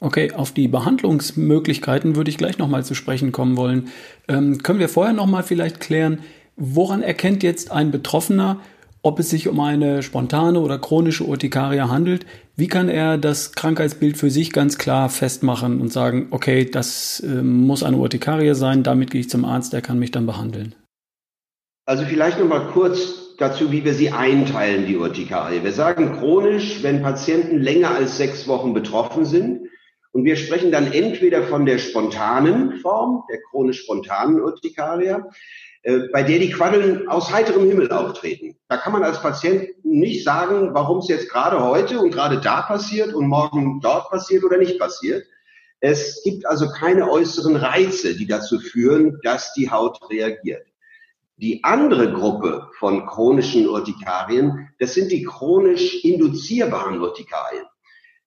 Okay, 0.00 0.32
auf 0.32 0.52
die 0.52 0.68
Behandlungsmöglichkeiten 0.68 2.16
würde 2.16 2.30
ich 2.30 2.38
gleich 2.38 2.58
nochmal 2.58 2.84
zu 2.84 2.94
sprechen 2.94 3.32
kommen 3.32 3.56
wollen. 3.56 3.88
Ähm, 4.28 4.62
können 4.62 4.78
wir 4.78 4.88
vorher 4.88 5.12
nochmal 5.12 5.42
vielleicht 5.42 5.80
klären, 5.80 6.20
woran 6.56 7.02
erkennt 7.02 7.42
jetzt 7.42 7.70
ein 7.70 7.90
Betroffener, 7.90 8.60
ob 9.02 9.18
es 9.18 9.30
sich 9.30 9.48
um 9.48 9.60
eine 9.60 10.02
spontane 10.02 10.60
oder 10.60 10.78
chronische 10.78 11.24
Urtikaria 11.24 11.88
handelt. 11.88 12.26
Wie 12.56 12.66
kann 12.66 12.88
er 12.88 13.18
das 13.18 13.52
Krankheitsbild 13.52 14.16
für 14.16 14.30
sich 14.30 14.52
ganz 14.52 14.78
klar 14.78 15.08
festmachen 15.08 15.80
und 15.80 15.92
sagen, 15.92 16.28
okay, 16.30 16.64
das 16.64 17.20
äh, 17.20 17.42
muss 17.42 17.82
eine 17.82 17.96
Urtikaria 17.96 18.54
sein, 18.54 18.82
damit 18.82 19.10
gehe 19.10 19.20
ich 19.20 19.30
zum 19.30 19.44
Arzt, 19.44 19.72
der 19.72 19.82
kann 19.82 19.98
mich 19.98 20.10
dann 20.10 20.26
behandeln? 20.26 20.74
Also 21.86 22.04
vielleicht 22.04 22.38
noch 22.38 22.48
mal 22.48 22.66
kurz 22.72 23.36
dazu, 23.38 23.72
wie 23.72 23.84
wir 23.84 23.94
sie 23.94 24.10
einteilen, 24.10 24.86
die 24.86 24.96
Urtikarie. 24.96 25.62
Wir 25.62 25.72
sagen 25.72 26.18
chronisch, 26.18 26.82
wenn 26.82 27.02
Patienten 27.02 27.60
länger 27.60 27.92
als 27.92 28.18
sechs 28.18 28.46
Wochen 28.48 28.74
betroffen 28.74 29.24
sind. 29.24 29.68
Und 30.10 30.24
wir 30.24 30.36
sprechen 30.36 30.72
dann 30.72 30.92
entweder 30.92 31.44
von 31.44 31.64
der 31.64 31.78
spontanen 31.78 32.78
Form, 32.80 33.22
der 33.30 33.38
chronisch 33.50 33.82
spontanen 33.82 34.40
Urtikaria, 34.40 35.24
bei 36.12 36.22
der 36.22 36.38
die 36.38 36.50
Quaddeln 36.50 37.08
aus 37.08 37.32
heiterem 37.32 37.66
Himmel 37.66 37.90
auftreten. 37.90 38.56
Da 38.68 38.76
kann 38.76 38.92
man 38.92 39.04
als 39.04 39.22
Patient 39.22 39.68
nicht 39.84 40.22
sagen, 40.22 40.74
warum 40.74 40.98
es 40.98 41.08
jetzt 41.08 41.30
gerade 41.30 41.62
heute 41.62 41.98
und 42.00 42.10
gerade 42.10 42.40
da 42.40 42.62
passiert 42.62 43.14
und 43.14 43.26
morgen 43.26 43.80
dort 43.80 44.10
passiert 44.10 44.44
oder 44.44 44.58
nicht 44.58 44.78
passiert. 44.78 45.24
Es 45.80 46.22
gibt 46.24 46.44
also 46.46 46.68
keine 46.68 47.10
äußeren 47.10 47.56
Reize, 47.56 48.16
die 48.16 48.26
dazu 48.26 48.58
führen, 48.58 49.18
dass 49.22 49.54
die 49.54 49.70
Haut 49.70 49.98
reagiert. 50.10 50.66
Die 51.36 51.62
andere 51.62 52.12
Gruppe 52.12 52.68
von 52.78 53.06
chronischen 53.06 53.68
Urtikarien, 53.68 54.68
das 54.80 54.94
sind 54.94 55.10
die 55.10 55.22
chronisch 55.22 56.04
induzierbaren 56.04 57.00
Urtikarien. 57.00 57.64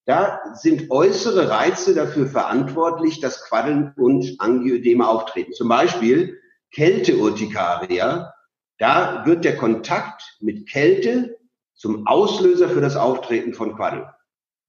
Da 0.06 0.39
sind 0.56 0.89
äußere 0.89 1.50
Reize 1.50 1.94
dafür 1.94 2.25
verantwortlich, 2.25 3.20
dass 3.20 3.44
Quaddeln 3.44 3.94
und 3.98 4.38
Angioedeme 4.39 5.08
auftreten. 5.08 5.53
Zum 5.53 5.68
Beispiel 5.68 6.39
Kälteurtikaria, 6.74 8.34
da 8.78 9.25
wird 9.25 9.46
der 9.46 9.58
Kontakt 9.58 10.38
mit 10.40 10.68
Kälte 10.70 11.38
zum 11.74 12.08
Auslöser 12.08 12.70
für 12.70 12.82
das 12.82 12.96
Auftreten 12.96 13.54
von 13.54 13.75
Quaddeln. 13.75 14.06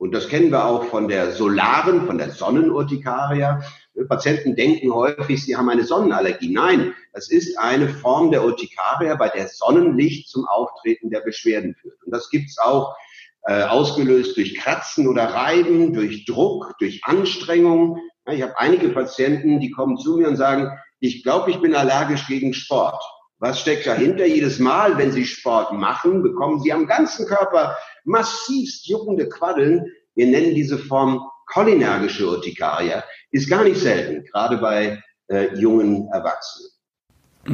Und 0.02 0.12
das 0.12 0.28
kennen 0.28 0.50
wir 0.50 0.64
auch 0.64 0.84
von 0.86 1.06
der 1.06 1.30
solaren, 1.30 2.06
von 2.06 2.18
der 2.18 2.30
Sonnenurtikaria. 2.30 3.62
Patienten 4.08 4.56
denken 4.56 4.92
häufig, 4.92 5.44
sie 5.44 5.54
haben 5.54 5.68
eine 5.68 5.84
Sonnenallergie. 5.84 6.52
Nein, 6.52 6.92
das 7.12 7.30
ist 7.30 7.56
eine 7.56 7.88
Form 7.88 8.32
der 8.32 8.44
Urtikaria, 8.44 9.14
bei 9.14 9.28
der 9.28 9.46
Sonnenlicht 9.46 10.28
zum 10.28 10.44
Auftreten 10.48 11.10
der 11.10 11.20
Beschwerden 11.20 11.76
führt. 11.76 12.02
Und 12.04 12.12
das 12.12 12.30
gibt's 12.30 12.58
auch 12.58 12.96
äh, 13.44 13.62
ausgelöst 13.62 14.36
durch 14.36 14.56
Kratzen 14.56 15.06
oder 15.06 15.24
Reiben, 15.24 15.92
durch 15.92 16.24
Druck, 16.24 16.74
durch 16.80 17.04
Anstrengung. 17.04 17.98
Ja, 18.26 18.32
ich 18.32 18.42
habe 18.42 18.58
einige 18.58 18.88
Patienten, 18.88 19.60
die 19.60 19.70
kommen 19.70 19.98
zu 19.98 20.16
mir 20.16 20.26
und 20.26 20.36
sagen, 20.36 20.76
ich 21.02 21.24
glaube, 21.24 21.50
ich 21.50 21.60
bin 21.60 21.74
allergisch 21.74 22.28
gegen 22.28 22.54
Sport. 22.54 23.02
Was 23.40 23.60
steckt 23.60 23.88
dahinter? 23.88 24.24
Jedes 24.24 24.60
Mal, 24.60 24.96
wenn 24.98 25.10
Sie 25.10 25.24
Sport 25.24 25.72
machen, 25.72 26.22
bekommen 26.22 26.60
Sie 26.60 26.72
am 26.72 26.86
ganzen 26.86 27.26
Körper 27.26 27.76
massivst 28.04 28.86
juckende 28.86 29.28
Quaddeln. 29.28 29.84
Wir 30.14 30.28
nennen 30.28 30.54
diese 30.54 30.78
Form 30.78 31.20
cholinergische 31.52 32.28
Urtikaria. 32.28 33.02
Ist 33.32 33.50
gar 33.50 33.64
nicht 33.64 33.80
selten, 33.80 34.24
gerade 34.30 34.58
bei 34.58 35.02
äh, 35.26 35.52
jungen 35.56 36.08
Erwachsenen. 36.12 36.70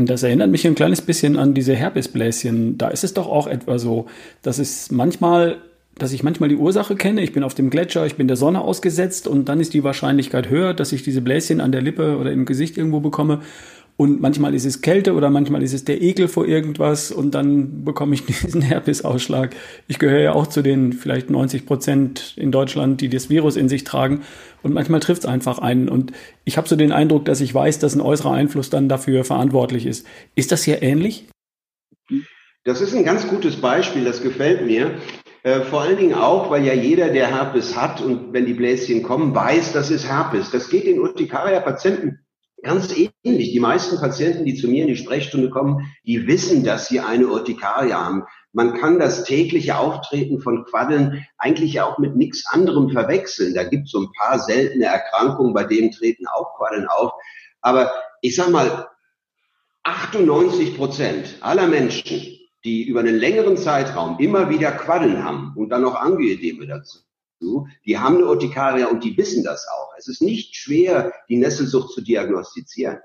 Das 0.07 0.23
erinnert 0.23 0.51
mich 0.51 0.67
ein 0.67 0.75
kleines 0.75 1.01
bisschen 1.01 1.39
an 1.39 1.55
diese 1.55 1.75
Herpesbläschen. 1.75 2.77
Da 2.77 2.89
ist 2.89 3.03
es 3.03 3.15
doch 3.15 3.27
auch 3.27 3.47
etwa 3.47 3.79
so, 3.79 4.09
dass 4.43 4.59
es 4.59 4.91
manchmal 4.91 5.63
dass 5.99 6.13
ich 6.13 6.23
manchmal 6.23 6.49
die 6.49 6.57
Ursache 6.57 6.97
kenne. 6.97 7.23
Ich 7.23 7.33
bin 7.33 7.43
auf 7.43 7.55
dem 7.55 7.71
Gletscher, 7.71 8.07
ich 8.07 8.17
bin 8.17 8.29
der 8.29 8.37
Sonne 8.37 8.61
ausgesetzt 8.61 9.29
und 9.29 9.49
dann 9.49 9.61
ist 9.61 9.75
die 9.75 9.85
Wahrscheinlichkeit 9.85 10.51
höher, 10.51 10.75
dass 10.75 10.93
ich 10.93 11.03
diese 11.03 11.21
Bläschen 11.21 11.61
an 11.61 11.73
der 11.73 11.83
Lippe 11.83 12.17
oder 12.19 12.33
im 12.33 12.45
Gesicht 12.45 12.77
irgendwo 12.77 13.01
bekomme. 13.01 13.41
Und 14.01 14.21
manchmal 14.21 14.55
ist 14.55 14.65
es 14.65 14.81
Kälte 14.81 15.15
oder 15.15 15.29
manchmal 15.29 15.61
ist 15.61 15.73
es 15.73 15.85
der 15.85 16.01
Ekel 16.01 16.29
vor 16.29 16.47
irgendwas 16.47 17.11
und 17.11 17.35
dann 17.35 17.85
bekomme 17.85 18.15
ich 18.15 18.25
diesen 18.27 18.63
Herpesausschlag. 18.63 19.57
Ich 19.89 19.99
gehöre 19.99 20.21
ja 20.21 20.33
auch 20.35 20.47
zu 20.47 20.63
den 20.63 20.93
vielleicht 20.93 21.31
90 21.31 21.67
Prozent 21.67 22.35
in 22.37 22.53
Deutschland, 22.53 23.01
die 23.01 23.09
das 23.09 23.29
Virus 23.29 23.57
in 23.57 23.69
sich 23.69 23.83
tragen. 23.83 24.23
Und 24.63 24.73
manchmal 24.73 25.01
trifft 25.01 25.25
es 25.25 25.29
einfach 25.29 25.59
einen. 25.59 25.89
Und 25.89 26.13
ich 26.45 26.57
habe 26.57 26.69
so 26.69 26.77
den 26.77 26.93
Eindruck, 26.93 27.25
dass 27.25 27.41
ich 27.41 27.53
weiß, 27.53 27.81
dass 27.81 27.97
ein 27.97 28.01
äußerer 28.01 28.33
Einfluss 28.33 28.71
dann 28.71 28.89
dafür 28.89 29.25
verantwortlich 29.25 29.85
ist. 29.85 30.07
Ist 30.37 30.53
das 30.53 30.63
hier 30.63 30.81
ähnlich? 30.81 31.27
Das 32.63 32.81
ist 32.81 32.95
ein 32.95 33.05
ganz 33.05 33.27
gutes 33.27 33.57
Beispiel, 33.57 34.05
das 34.05 34.23
gefällt 34.23 34.65
mir. 34.65 34.93
Äh, 35.43 35.61
vor 35.61 35.83
allen 35.83 35.97
Dingen 35.97 36.15
auch, 36.15 36.51
weil 36.51 36.65
ja 36.65 36.75
jeder, 36.75 37.09
der 37.11 37.29
Herpes 37.29 37.77
hat 37.77 38.01
und 38.01 38.33
wenn 38.33 38.47
die 38.47 38.55
Bläschen 38.55 39.03
kommen, 39.03 39.35
weiß, 39.35 39.73
das 39.73 39.91
ist 39.91 40.09
Herpes. 40.09 40.51
Das 40.51 40.69
geht 40.69 40.87
den 40.87 41.01
Urtikaria-Patienten 41.01 42.21
ganz 42.63 42.93
ähnlich. 42.93 43.53
Die 43.53 43.61
meisten 43.61 43.99
Patienten, 43.99 44.45
die 44.45 44.55
zu 44.55 44.69
mir 44.69 44.83
in 44.83 44.89
die 44.89 44.97
Sprechstunde 44.97 45.51
kommen, 45.51 45.93
die 46.05 46.27
wissen, 46.27 46.65
dass 46.65 46.89
sie 46.89 47.01
eine 47.01 47.29
Urtikaria 47.29 48.05
haben. 48.05 48.25
Man 48.53 48.75
kann 48.75 48.99
das 48.99 49.25
tägliche 49.25 49.79
Auftreten 49.79 50.41
von 50.41 50.65
Quaddeln 50.65 51.27
eigentlich 51.37 51.81
auch 51.81 51.99
mit 51.99 52.17
nichts 52.17 52.47
anderem 52.47 52.91
verwechseln. 52.91 53.55
Da 53.55 53.65
gibt 53.65 53.87
es 53.87 53.93
so 53.93 54.01
ein 54.01 54.13
paar 54.19 54.39
seltene 54.39 54.87
Erkrankungen, 54.87 55.55
bei 55.55 55.65
denen 55.65 55.93
treten 55.93 56.27
auch 56.27 56.57
Quaddeln 56.57 56.89
auf. 56.89 57.13
Aber 57.61 57.93
ich 58.23 58.35
sag 58.35 58.51
mal, 58.51 58.89
98 59.85 60.77
Prozent 60.77 61.37
aller 61.41 61.67
Menschen, 61.67 62.38
die 62.65 62.85
über 62.85 63.01
einen 63.01 63.17
längeren 63.17 63.57
Zeitraum 63.57 64.19
immer 64.19 64.51
wieder 64.51 64.73
Quaddeln 64.73 65.23
haben 65.25 65.53
und 65.57 65.69
dann 65.71 65.83
noch 65.83 65.95
Angioedeme 65.95 66.67
dazu, 66.67 66.99
die 67.87 67.99
haben 67.99 68.17
eine 68.17 68.27
Urtikaria 68.27 68.89
und 68.89 69.05
die 69.05 69.17
wissen 69.17 69.45
das 69.45 69.67
auch. 69.69 69.93
Es 69.97 70.09
ist 70.09 70.23
nicht 70.23 70.57
schwer, 70.57 71.13
die 71.29 71.37
Nesselsucht 71.37 71.93
zu 71.93 72.01
diagnostizieren. 72.01 72.99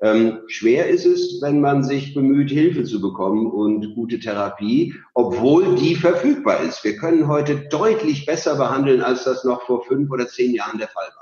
Ähm, 0.00 0.40
schwer 0.48 0.88
ist 0.88 1.06
es, 1.06 1.40
wenn 1.42 1.60
man 1.60 1.84
sich 1.84 2.12
bemüht, 2.12 2.50
Hilfe 2.50 2.82
zu 2.82 3.00
bekommen 3.00 3.46
und 3.50 3.94
gute 3.94 4.18
Therapie, 4.18 4.94
obwohl 5.14 5.76
die 5.76 5.94
verfügbar 5.94 6.60
ist. 6.60 6.82
Wir 6.82 6.96
können 6.96 7.28
heute 7.28 7.68
deutlich 7.68 8.26
besser 8.26 8.56
behandeln, 8.56 9.00
als 9.00 9.22
das 9.24 9.44
noch 9.44 9.62
vor 9.62 9.84
fünf 9.84 10.10
oder 10.10 10.26
zehn 10.26 10.54
Jahren 10.54 10.78
der 10.78 10.88
Fall 10.88 11.08
war. 11.16 11.21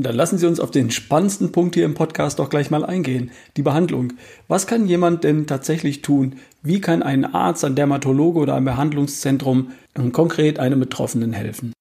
Dann 0.00 0.14
lassen 0.14 0.38
Sie 0.38 0.46
uns 0.46 0.60
auf 0.60 0.70
den 0.70 0.92
spannendsten 0.92 1.50
Punkt 1.50 1.74
hier 1.74 1.84
im 1.84 1.94
Podcast 1.94 2.38
doch 2.38 2.50
gleich 2.50 2.70
mal 2.70 2.84
eingehen, 2.84 3.32
die 3.56 3.62
Behandlung. 3.62 4.12
Was 4.46 4.68
kann 4.68 4.86
jemand 4.86 5.24
denn 5.24 5.48
tatsächlich 5.48 6.02
tun? 6.02 6.36
Wie 6.62 6.80
kann 6.80 7.02
ein 7.02 7.24
Arzt, 7.24 7.64
ein 7.64 7.74
Dermatologe 7.74 8.38
oder 8.38 8.54
ein 8.54 8.64
Behandlungszentrum 8.64 9.72
konkret 10.12 10.60
einem 10.60 10.78
Betroffenen 10.78 11.32
helfen? 11.32 11.72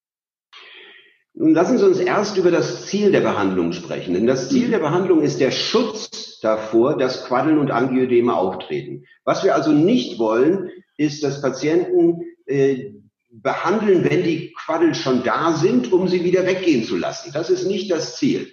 Nun 1.35 1.53
lassen 1.53 1.77
Sie 1.77 1.85
uns 1.85 1.99
erst 1.99 2.37
über 2.37 2.49
das 2.49 2.87
Ziel 2.87 3.11
der 3.11 3.21
Behandlung 3.21 3.71
sprechen. 3.71 4.15
Denn 4.15 4.25
das 4.25 4.49
Ziel 4.49 4.71
der 4.71 4.79
Behandlung 4.79 5.21
ist 5.21 5.39
der 5.39 5.51
Schutz 5.51 6.39
davor, 6.41 6.97
dass 6.97 7.25
Quaddeln 7.25 7.59
und 7.59 7.69
Angioedeme 7.69 8.35
auftreten. 8.35 9.05
Was 9.25 9.43
wir 9.43 9.53
also 9.53 9.71
nicht 9.71 10.17
wollen, 10.17 10.71
ist, 10.97 11.23
dass 11.23 11.43
Patienten 11.43 12.23
äh, 12.47 12.93
behandeln, 13.29 14.09
wenn 14.09 14.23
die 14.23 14.53
Quaddel 14.53 14.95
schon 14.95 15.23
da 15.23 15.53
sind, 15.53 15.91
um 15.91 16.07
sie 16.07 16.23
wieder 16.23 16.45
weggehen 16.45 16.83
zu 16.83 16.97
lassen. 16.97 17.31
Das 17.33 17.49
ist 17.49 17.65
nicht 17.65 17.91
das 17.91 18.17
Ziel. 18.17 18.51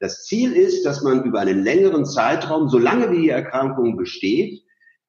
Das 0.00 0.24
Ziel 0.24 0.52
ist, 0.52 0.84
dass 0.84 1.02
man 1.02 1.24
über 1.24 1.40
einen 1.40 1.62
längeren 1.62 2.06
Zeitraum, 2.06 2.68
solange 2.68 3.10
wie 3.12 3.22
die 3.22 3.28
Erkrankung 3.28 3.96
besteht, 3.96 4.62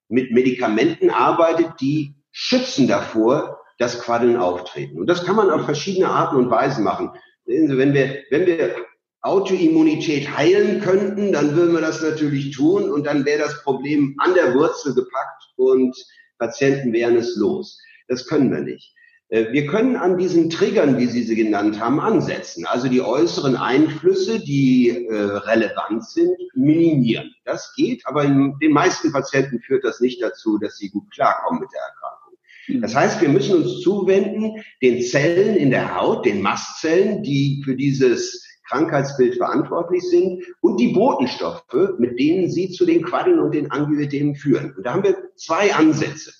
mit 0.08 0.32
Medikamenten 0.32 1.10
arbeitet, 1.10 1.80
die 1.80 2.14
schützen 2.30 2.86
davor, 2.86 3.60
dass 3.78 4.00
Quaddeln 4.00 4.36
auftreten. 4.36 4.98
Und 4.98 5.06
das 5.06 5.24
kann 5.24 5.36
man 5.36 5.50
auf 5.50 5.64
verschiedene 5.64 6.08
Arten 6.08 6.36
und 6.36 6.50
Weisen 6.50 6.84
machen. 6.84 7.10
Wenn 7.46 7.94
wir, 7.94 8.22
wenn 8.30 8.46
wir 8.46 8.76
Autoimmunität 9.22 10.36
heilen 10.36 10.80
könnten, 10.80 11.32
dann 11.32 11.54
würden 11.56 11.74
wir 11.74 11.80
das 11.80 12.02
natürlich 12.02 12.54
tun 12.54 12.90
und 12.90 13.06
dann 13.06 13.24
wäre 13.24 13.38
das 13.38 13.62
Problem 13.62 14.14
an 14.18 14.34
der 14.34 14.54
Wurzel 14.54 14.94
gepackt 14.94 15.44
und 15.56 15.96
Patienten 16.38 16.92
wären 16.92 17.16
es 17.16 17.36
los. 17.36 17.80
Das 18.08 18.26
können 18.26 18.50
wir 18.50 18.60
nicht. 18.60 18.92
Äh, 19.32 19.50
wir 19.50 19.66
können 19.66 19.96
an 19.96 20.18
diesen 20.18 20.50
Triggern, 20.50 20.98
wie 20.98 21.06
Sie 21.06 21.22
sie 21.22 21.34
genannt 21.34 21.80
haben, 21.80 22.00
ansetzen. 22.00 22.66
Also 22.66 22.88
die 22.88 23.00
äußeren 23.00 23.56
Einflüsse, 23.56 24.40
die 24.40 25.06
äh, 25.06 25.14
relevant 25.14 26.04
sind, 26.04 26.36
minimieren. 26.54 27.34
Das 27.44 27.72
geht, 27.74 28.06
aber 28.06 28.24
in 28.24 28.54
den 28.60 28.72
meisten 28.72 29.10
Patienten 29.10 29.60
führt 29.60 29.84
das 29.84 30.00
nicht 30.00 30.22
dazu, 30.22 30.58
dass 30.58 30.76
sie 30.76 30.90
gut 30.90 31.10
klarkommen 31.10 31.62
mit 31.62 31.70
der 31.72 31.80
Erkrankung. 31.80 32.38
Mhm. 32.68 32.82
Das 32.82 32.94
heißt, 32.94 33.22
wir 33.22 33.30
müssen 33.30 33.62
uns 33.62 33.80
zuwenden 33.80 34.62
den 34.82 35.02
Zellen 35.02 35.56
in 35.56 35.70
der 35.70 35.96
Haut, 35.98 36.26
den 36.26 36.42
Mastzellen, 36.42 37.22
die 37.22 37.62
für 37.64 37.74
dieses 37.74 38.46
Krankheitsbild 38.68 39.36
verantwortlich 39.36 40.02
sind 40.02 40.44
und 40.60 40.78
die 40.78 40.88
Botenstoffe, 40.88 41.96
mit 41.98 42.18
denen 42.18 42.50
sie 42.50 42.70
zu 42.70 42.84
den 42.84 43.02
Quaddeln 43.02 43.40
und 43.40 43.54
den 43.54 43.70
Angioedemen 43.70 44.34
führen. 44.34 44.74
Und 44.76 44.84
da 44.84 44.92
haben 44.92 45.04
wir 45.04 45.16
zwei 45.36 45.74
Ansätze. 45.74 46.32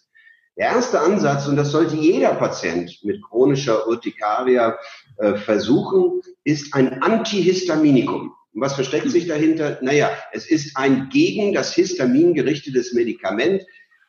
Der 0.59 0.66
erste 0.66 1.00
Ansatz, 1.00 1.49
und 1.49 1.56
das 1.56 1.71
sollte 1.71 1.97
jeder 1.97 2.35
Patient 2.35 2.99
mit 3.04 3.23
chronischer 3.23 3.88
Urtikaria 3.88 4.76
äh, 5.16 5.35
versuchen, 5.35 6.21
ist 6.44 6.75
ein 6.75 7.02
Antihistaminikum. 7.02 8.35
Und 8.54 8.61
was 8.61 8.75
versteckt 8.75 9.11
sich 9.11 9.26
dahinter? 9.26 9.78
Naja, 9.80 10.11
es 10.32 10.50
ist 10.50 10.76
ein 10.76 11.09
gegen 11.11 11.54
das 11.54 11.75
Histamin 11.75 12.35
gerichtetes 12.35 12.92
Medikament. 12.92 13.62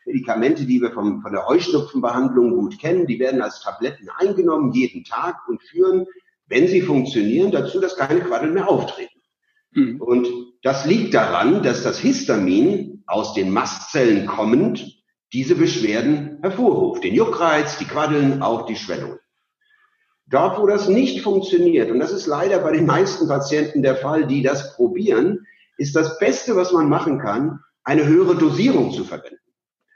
Medikamente, 0.05 0.65
die 0.65 0.81
wir 0.81 0.91
vom, 0.91 1.21
von 1.21 1.31
der 1.31 1.47
Heuschnupfenbehandlung 1.47 2.51
gut 2.55 2.77
kennen, 2.77 3.07
die 3.07 3.19
werden 3.19 3.41
als 3.41 3.61
Tabletten 3.61 4.09
eingenommen 4.17 4.73
jeden 4.73 5.05
Tag 5.05 5.37
und 5.47 5.63
führen, 5.63 6.05
wenn 6.47 6.67
sie 6.67 6.81
funktionieren, 6.81 7.51
dazu, 7.51 7.79
dass 7.79 7.95
keine 7.95 8.19
Quaddeln 8.19 8.53
mehr 8.53 8.67
auftreten. 8.67 9.21
Mhm. 9.71 10.01
Und 10.01 10.27
das 10.61 10.85
liegt 10.85 11.13
daran, 11.13 11.63
dass 11.63 11.83
das 11.83 11.99
Histamin 11.99 13.03
aus 13.07 13.33
den 13.33 13.49
Mastzellen 13.49 14.25
kommend 14.25 15.02
diese 15.33 15.55
Beschwerden 15.55 16.37
hervorruft. 16.41 17.03
Den 17.03 17.15
Juckreiz, 17.15 17.77
die 17.77 17.85
Quaddeln, 17.85 18.41
auch 18.41 18.65
die 18.67 18.75
Schwellung. 18.75 19.17
Dort, 20.27 20.59
wo 20.59 20.67
das 20.67 20.87
nicht 20.87 21.21
funktioniert, 21.21 21.91
und 21.91 21.99
das 21.99 22.13
ist 22.13 22.27
leider 22.27 22.59
bei 22.59 22.71
den 22.71 22.85
meisten 22.85 23.27
Patienten 23.27 23.81
der 23.81 23.95
Fall, 23.95 24.25
die 24.25 24.41
das 24.41 24.75
probieren, 24.75 25.45
ist 25.77 25.95
das 25.95 26.19
Beste, 26.19 26.55
was 26.55 26.71
man 26.71 26.87
machen 26.87 27.19
kann, 27.19 27.59
eine 27.83 28.05
höhere 28.05 28.35
Dosierung 28.35 28.91
zu 28.91 29.03
verwenden. 29.03 29.39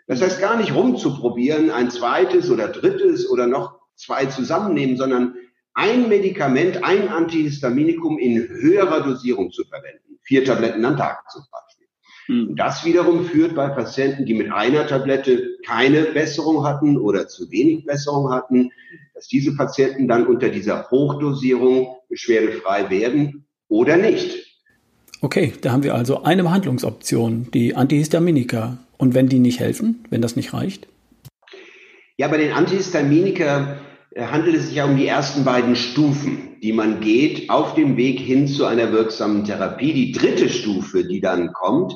Das 0.07 0.21
heißt 0.21 0.39
gar 0.39 0.57
nicht 0.57 0.73
rumzuprobieren, 0.73 1.69
ein 1.69 1.91
zweites 1.91 2.49
oder 2.49 2.67
drittes 2.67 3.29
oder 3.29 3.45
noch 3.47 3.79
zwei 3.95 4.25
zusammennehmen, 4.25 4.97
sondern 4.97 5.35
ein 5.73 6.09
Medikament, 6.09 6.83
ein 6.83 7.09
Antihistaminikum 7.09 8.17
in 8.17 8.47
höherer 8.47 9.01
Dosierung 9.01 9.51
zu 9.51 9.63
verwenden. 9.65 10.17
Vier 10.23 10.43
Tabletten 10.43 10.83
am 10.83 10.97
Tag 10.97 11.29
zum 11.29 11.43
Beispiel. 11.51 11.66
Mhm. 12.27 12.55
Das 12.55 12.85
wiederum 12.85 13.25
führt 13.25 13.55
bei 13.55 13.67
Patienten, 13.69 14.25
die 14.25 14.33
mit 14.33 14.51
einer 14.51 14.87
Tablette 14.87 15.57
keine 15.65 16.03
Besserung 16.03 16.65
hatten 16.65 16.97
oder 16.97 17.27
zu 17.27 17.49
wenig 17.51 17.85
Besserung 17.85 18.31
hatten, 18.31 18.71
dass 19.13 19.27
diese 19.27 19.55
Patienten 19.55 20.07
dann 20.07 20.27
unter 20.27 20.49
dieser 20.49 20.89
Hochdosierung 20.89 21.95
beschwerdefrei 22.09 22.89
werden 22.89 23.45
oder 23.67 23.97
nicht. 23.97 24.45
Okay, 25.21 25.53
da 25.61 25.71
haben 25.71 25.83
wir 25.83 25.95
also 25.95 26.23
eine 26.23 26.43
Behandlungsoption, 26.43 27.49
die 27.51 27.75
Antihistaminika. 27.75 28.77
Und 28.97 29.13
wenn 29.13 29.29
die 29.29 29.39
nicht 29.39 29.59
helfen, 29.59 30.05
wenn 30.09 30.21
das 30.21 30.35
nicht 30.35 30.53
reicht? 30.53 30.87
Ja, 32.17 32.27
bei 32.27 32.37
den 32.37 32.51
Antihistaminika 32.51 33.77
äh, 34.11 34.25
handelt 34.25 34.55
es 34.55 34.67
sich 34.67 34.75
ja 34.75 34.85
um 34.85 34.97
die 34.97 35.07
ersten 35.07 35.43
beiden 35.43 35.75
Stufen, 35.75 36.57
die 36.63 36.73
man 36.73 36.99
geht 36.99 37.49
auf 37.49 37.75
dem 37.75 37.95
Weg 37.97 38.19
hin 38.19 38.47
zu 38.47 38.65
einer 38.65 38.91
wirksamen 38.91 39.43
Therapie. 39.43 39.93
Die 39.93 40.11
dritte 40.11 40.49
Stufe, 40.49 41.05
die 41.05 41.21
dann 41.21 41.53
kommt, 41.53 41.93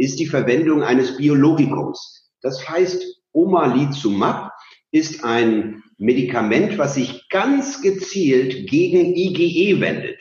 ist 0.00 0.18
die 0.18 0.26
Verwendung 0.26 0.82
eines 0.82 1.18
Biologikums. 1.18 2.30
Das 2.40 2.66
heißt, 2.66 3.04
Omalizumab 3.32 4.50
ist 4.90 5.24
ein 5.24 5.82
Medikament, 5.98 6.78
was 6.78 6.94
sich 6.94 7.28
ganz 7.28 7.82
gezielt 7.82 8.66
gegen 8.68 9.14
IgE 9.14 9.78
wendet. 9.80 10.18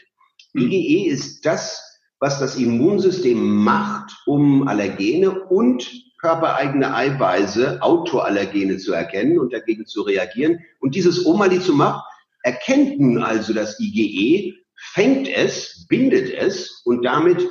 Hm. 0.54 0.70
IgE 0.70 1.08
ist 1.08 1.46
das, 1.46 1.82
was 2.20 2.40
das 2.40 2.58
Immunsystem 2.58 3.40
macht, 3.64 4.12
um 4.26 4.68
Allergene 4.68 5.32
und 5.46 5.90
körpereigene 6.20 6.94
Eiweiße, 6.94 7.82
Autoallergene 7.82 8.78
zu 8.78 8.92
erkennen 8.92 9.40
und 9.40 9.54
dagegen 9.54 9.86
zu 9.86 10.02
reagieren. 10.02 10.60
Und 10.82 10.94
dieses 10.94 11.26
Omalizumab 11.26 12.04
erkennt 12.44 13.00
nun 13.00 13.24
also 13.24 13.54
das 13.54 13.80
IgE, 13.80 14.56
fängt 14.76 15.30
es, 15.30 15.86
bindet 15.88 16.34
es 16.34 16.82
und 16.84 17.06
damit 17.06 17.48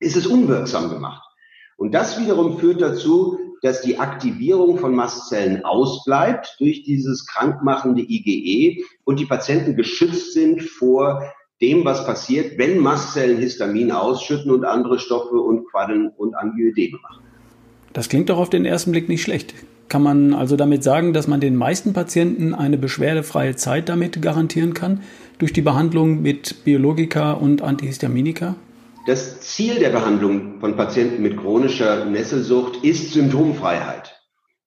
ist 0.00 0.16
es 0.16 0.26
unwirksam 0.26 0.90
gemacht. 0.90 1.29
Und 1.80 1.94
das 1.94 2.20
wiederum 2.20 2.58
führt 2.58 2.82
dazu, 2.82 3.38
dass 3.62 3.80
die 3.80 3.98
Aktivierung 3.98 4.76
von 4.76 4.94
Mastzellen 4.94 5.64
ausbleibt 5.64 6.56
durch 6.58 6.82
dieses 6.82 7.24
krankmachende 7.24 8.02
IgE 8.02 8.84
und 9.04 9.18
die 9.18 9.24
Patienten 9.24 9.76
geschützt 9.76 10.34
sind 10.34 10.62
vor 10.62 11.32
dem, 11.62 11.86
was 11.86 12.04
passiert, 12.04 12.58
wenn 12.58 12.80
Mastzellen 12.80 13.38
Histamin 13.38 13.92
ausschütten 13.92 14.50
und 14.50 14.66
andere 14.66 14.98
Stoffe 14.98 15.36
und 15.36 15.70
Quaddeln 15.70 16.10
und 16.18 16.34
Angioedeme 16.34 16.98
machen. 17.00 17.24
Das 17.94 18.10
klingt 18.10 18.28
doch 18.28 18.36
auf 18.36 18.50
den 18.50 18.66
ersten 18.66 18.92
Blick 18.92 19.08
nicht 19.08 19.22
schlecht. 19.22 19.54
Kann 19.88 20.02
man 20.02 20.34
also 20.34 20.56
damit 20.56 20.84
sagen, 20.84 21.14
dass 21.14 21.28
man 21.28 21.40
den 21.40 21.56
meisten 21.56 21.94
Patienten 21.94 22.54
eine 22.54 22.76
beschwerdefreie 22.76 23.56
Zeit 23.56 23.88
damit 23.88 24.20
garantieren 24.20 24.74
kann, 24.74 25.00
durch 25.38 25.54
die 25.54 25.62
Behandlung 25.62 26.20
mit 26.20 26.62
Biologika 26.64 27.32
und 27.32 27.62
Antihistaminika? 27.62 28.56
Das 29.06 29.40
Ziel 29.40 29.78
der 29.78 29.88
Behandlung 29.88 30.60
von 30.60 30.76
Patienten 30.76 31.22
mit 31.22 31.38
chronischer 31.38 32.04
Nesselsucht 32.04 32.84
ist 32.84 33.14
Symptomfreiheit. 33.14 34.14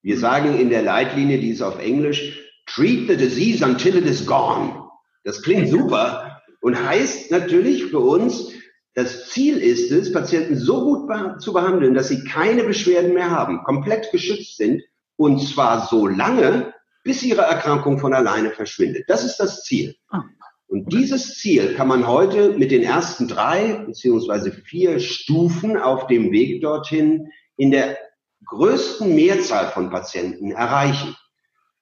Wir 0.02 0.18
sagen 0.18 0.58
in 0.60 0.72
der 0.72 0.82
Leitlinie, 0.82 1.38
die 1.38 1.52
ist 1.52 1.62
auf 1.62 1.80
Englisch, 1.80 2.42
treat 2.66 3.08
the 3.08 3.16
disease 3.16 3.64
until 3.64 3.96
it 3.96 4.06
is 4.06 4.26
gone. 4.26 4.90
Das 5.24 5.44
klingt 5.44 5.70
super 5.70 6.42
und 6.62 6.84
heißt 6.84 7.30
natürlich 7.30 7.86
für 7.86 8.00
uns, 8.00 8.52
das 8.96 9.30
Ziel 9.30 9.58
ist 9.58 9.92
es, 9.92 10.12
Patienten 10.12 10.58
so 10.58 10.84
gut 10.84 11.12
zu 11.40 11.54
behandeln, 11.54 11.94
dass 11.94 12.10
sie 12.10 12.24
keine 12.24 12.64
Beschwerden 12.64 13.14
mehr 13.14 13.30
haben, 13.30 13.64
komplett 13.64 14.12
geschützt 14.12 14.58
sind 14.58 14.82
und 15.16 15.40
zwar 15.48 15.88
so 15.88 16.08
lange, 16.08 16.74
bis 17.04 17.22
ihre 17.22 17.42
Erkrankung 17.42 18.00
von 18.00 18.14
alleine 18.14 18.50
verschwindet. 18.50 19.04
Das 19.08 19.24
ist 19.24 19.38
das 19.38 19.64
Ziel. 19.64 19.96
Und 20.74 20.92
dieses 20.92 21.38
Ziel 21.38 21.76
kann 21.76 21.88
man 21.88 22.08
heute 22.08 22.58
mit 22.58 22.72
den 22.72 22.82
ersten 22.82 23.28
drei 23.28 23.84
beziehungsweise 23.86 24.52
vier 24.52 25.00
Stufen 25.00 25.78
auf 25.78 26.08
dem 26.08 26.32
Weg 26.32 26.64
dorthin 26.64 27.28
in 27.56 27.70
der 27.70 27.96
größten 28.48 29.14
Mehrzahl 29.14 29.68
von 29.68 29.92
Patienten 29.92 30.50
erreichen. 30.50 31.16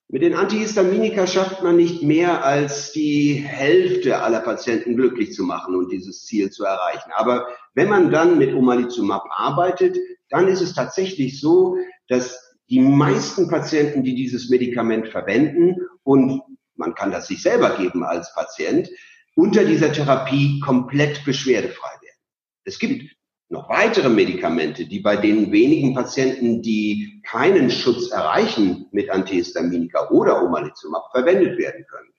Mit 0.10 0.24
den 0.24 0.34
Antihistaminika 0.34 1.26
schafft 1.26 1.64
man 1.64 1.78
nicht 1.78 2.04
mehr 2.04 2.44
als 2.44 2.92
die 2.92 3.36
Hälfte 3.36 4.24
aller 4.24 4.42
Patienten 4.42 4.98
glücklich 4.98 5.32
zu 5.32 5.46
machen 5.46 5.74
und 5.74 5.90
dieses 5.90 6.26
Ziel 6.26 6.50
zu 6.50 6.66
erreichen. 6.66 7.12
Aber 7.16 7.48
wenn 7.74 7.88
man 7.88 8.12
dann 8.12 8.38
mit 8.38 8.54
Omalizumab 8.54 9.24
arbeitet, 9.30 9.98
dann 10.28 10.50
ist 10.50 10.60
es 10.60 10.74
tatsächlich 10.74 11.40
so, 11.40 11.78
dass 12.10 12.58
die 12.70 12.82
meisten 12.82 13.48
Patienten, 13.48 14.04
die 14.04 14.16
dieses 14.16 14.50
Medikament 14.50 15.08
verwenden 15.08 15.78
und 16.04 16.42
man 16.82 16.96
kann 16.96 17.12
das 17.12 17.28
sich 17.28 17.42
selber 17.42 17.78
geben 17.78 18.04
als 18.04 18.34
Patient, 18.34 18.90
unter 19.36 19.64
dieser 19.64 19.94
Therapie 19.94 20.60
komplett 20.60 21.24
beschwerdefrei 21.24 21.92
werden. 22.02 22.20
Es 22.66 22.80
gibt 22.80 23.16
noch 23.48 23.70
weitere 23.70 24.10
Medikamente, 24.10 24.86
die 24.86 25.00
bei 25.00 25.16
den 25.16 25.52
wenigen 25.52 25.94
Patienten, 25.94 26.62
die 26.62 27.22
keinen 27.24 27.70
Schutz 27.70 28.10
erreichen 28.12 28.88
mit 28.92 29.10
Antihistaminika 29.10 30.10
oder 30.10 30.44
Omalizumab, 30.44 31.12
verwendet 31.12 31.58
werden 31.58 31.86
können. 31.90 32.12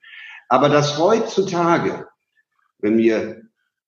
Aber 0.47 0.69
dass 0.69 0.97
heutzutage, 0.97 2.07
wenn 2.79 2.97
wir 2.97 3.41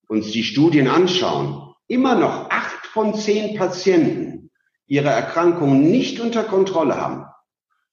uns 0.08 0.32
die 0.32 0.44
Studien 0.44 0.88
anschauen, 0.88 1.74
immer 1.88 2.16
noch 2.16 2.50
acht 2.50 2.86
von 2.88 3.14
zehn 3.16 3.56
Patienten 3.58 4.52
ihre 4.88 5.10
Erkrankung 5.10 5.82
nicht 5.82 6.20
unter 6.20 6.44
Kontrolle 6.44 7.00
haben, 7.00 7.26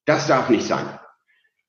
das 0.04 0.26
darf 0.26 0.48
nicht 0.48 0.66
sein. 0.66 0.98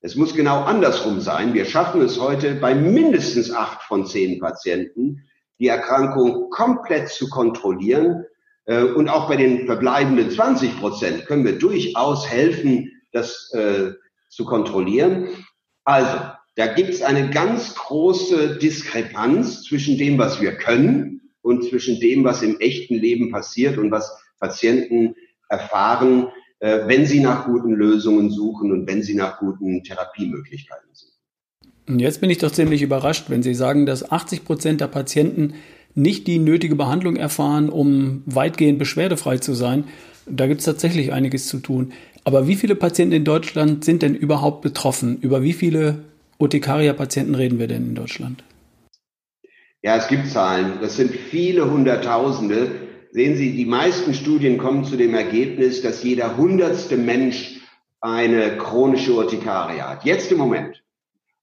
Es 0.06 0.16
muss 0.16 0.36
genau 0.36 0.63
andersrum 0.63 1.22
sein. 1.22 1.54
Wir 1.54 1.63
schaffen 1.63 2.02
es 2.02 2.20
heute 2.20 2.56
bei 2.56 2.76
mindestens 2.76 3.52
acht 3.52 3.84
von 3.84 4.06
zehn 4.06 4.38
Patienten, 4.38 5.24
die 5.60 5.70
Erkrankung 5.70 6.50
komplett 6.50 7.08
zu 7.08 7.30
kontrollieren. 7.30 8.26
Äh, 8.66 8.84
und 8.84 9.08
auch 9.08 9.30
bei 9.30 9.38
den 9.38 9.66
verbleibenden 9.66 10.30
20 10.30 10.78
Prozent 10.78 11.26
können 11.26 11.46
wir 11.46 11.58
durchaus 11.58 12.30
helfen, 12.30 12.92
das 13.13 13.50
äh, 13.54 13.92
zu 14.28 14.44
kontrollieren. 14.44 15.30
Also, 15.86 16.20
da 16.56 16.68
gibt 16.68 16.89
es 16.89 17.02
eine 17.02 17.30
ganz 17.30 17.74
große 17.74 18.58
Diskrepanz 18.58 19.63
zwischen 19.63 19.98
dem, 19.98 20.18
was 20.18 20.42
wir 20.42 20.58
können 20.58 21.32
und 21.42 21.63
zwischen 21.63 22.02
dem, 22.02 22.26
was 22.26 22.42
im 22.42 22.60
echten 22.60 22.96
Leben 22.96 23.32
passiert 23.32 23.78
und 23.78 23.89
was 23.89 24.22
Patienten 24.38 25.16
erfahren, 25.48 26.28
wenn 26.63 27.06
sie 27.06 27.19
nach 27.19 27.45
guten 27.45 27.73
Lösungen 27.73 28.30
suchen 28.30 28.71
und 28.71 28.88
wenn 28.88 29.04
sie 29.04 29.15
nach 29.15 29.39
guten 29.39 29.84
Therapiemöglichkeiten 29.84 30.89
suchen. 30.93 31.13
Und 31.89 31.99
jetzt 31.99 32.21
bin 32.21 32.30
ich 32.30 32.38
doch 32.38 32.52
ziemlich 32.52 32.82
überrascht, 32.82 33.26
wenn 33.28 33.43
Sie 33.43 33.54
sagen, 33.54 33.86
dass 33.86 34.10
80 34.10 34.45
Prozent 34.45 34.80
der 34.80 34.88
Patienten 34.88 35.56
nicht 35.95 36.26
die 36.26 36.39
nötige 36.39 36.76
Behandlung 36.76 37.17
erfahren, 37.17 37.69
um 37.69 38.23
weitgehend 38.26 38.80
beschwerdefrei 38.80 39.39
zu 39.39 39.54
sein. 39.54 39.84
Da 40.26 40.47
gibt 40.47 40.62
es 40.62 40.65
tatsächlich 40.65 41.12
einiges 41.12 41.47
zu 41.47 41.60
tun. 41.60 41.91
Aber 42.23 42.47
wie 42.47 42.56
viele 42.56 42.76
Patienten 42.76 43.13
in 43.13 43.26
Deutschland 43.26 43.84
sind 43.84 44.02
denn 44.02 44.15
überhaupt 44.15 44.62
betroffen? 44.62 45.17
Über 45.19 45.43
wie 45.43 45.52
viele 45.52 45.99
Urtikaria-Patienten 46.38 47.36
reden 47.36 47.60
wir 47.60 47.67
denn 47.67 47.89
in 47.89 47.95
Deutschland? 47.95 48.43
Ja, 49.82 49.97
es 49.97 50.08
gibt 50.08 50.30
Zahlen. 50.30 50.80
Das 50.80 50.95
sind 50.95 51.12
viele 51.12 51.69
Hunderttausende. 51.69 52.71
Sehen 53.13 53.38
Sie, 53.38 53.56
die 53.56 53.65
meisten 53.65 54.15
Studien 54.15 54.58
kommen 54.58 54.86
zu 54.86 54.97
dem 54.97 55.13
Ergebnis, 55.13 55.84
dass 55.84 56.02
jeder 56.02 56.36
hundertste 56.36 56.97
Mensch 56.97 57.62
eine 58.02 58.58
chronische 58.58 59.13
Urtikaria 59.13 59.91
hat. 59.91 60.04
Jetzt 60.04 60.32
im 60.32 60.39
Moment. 60.39 60.84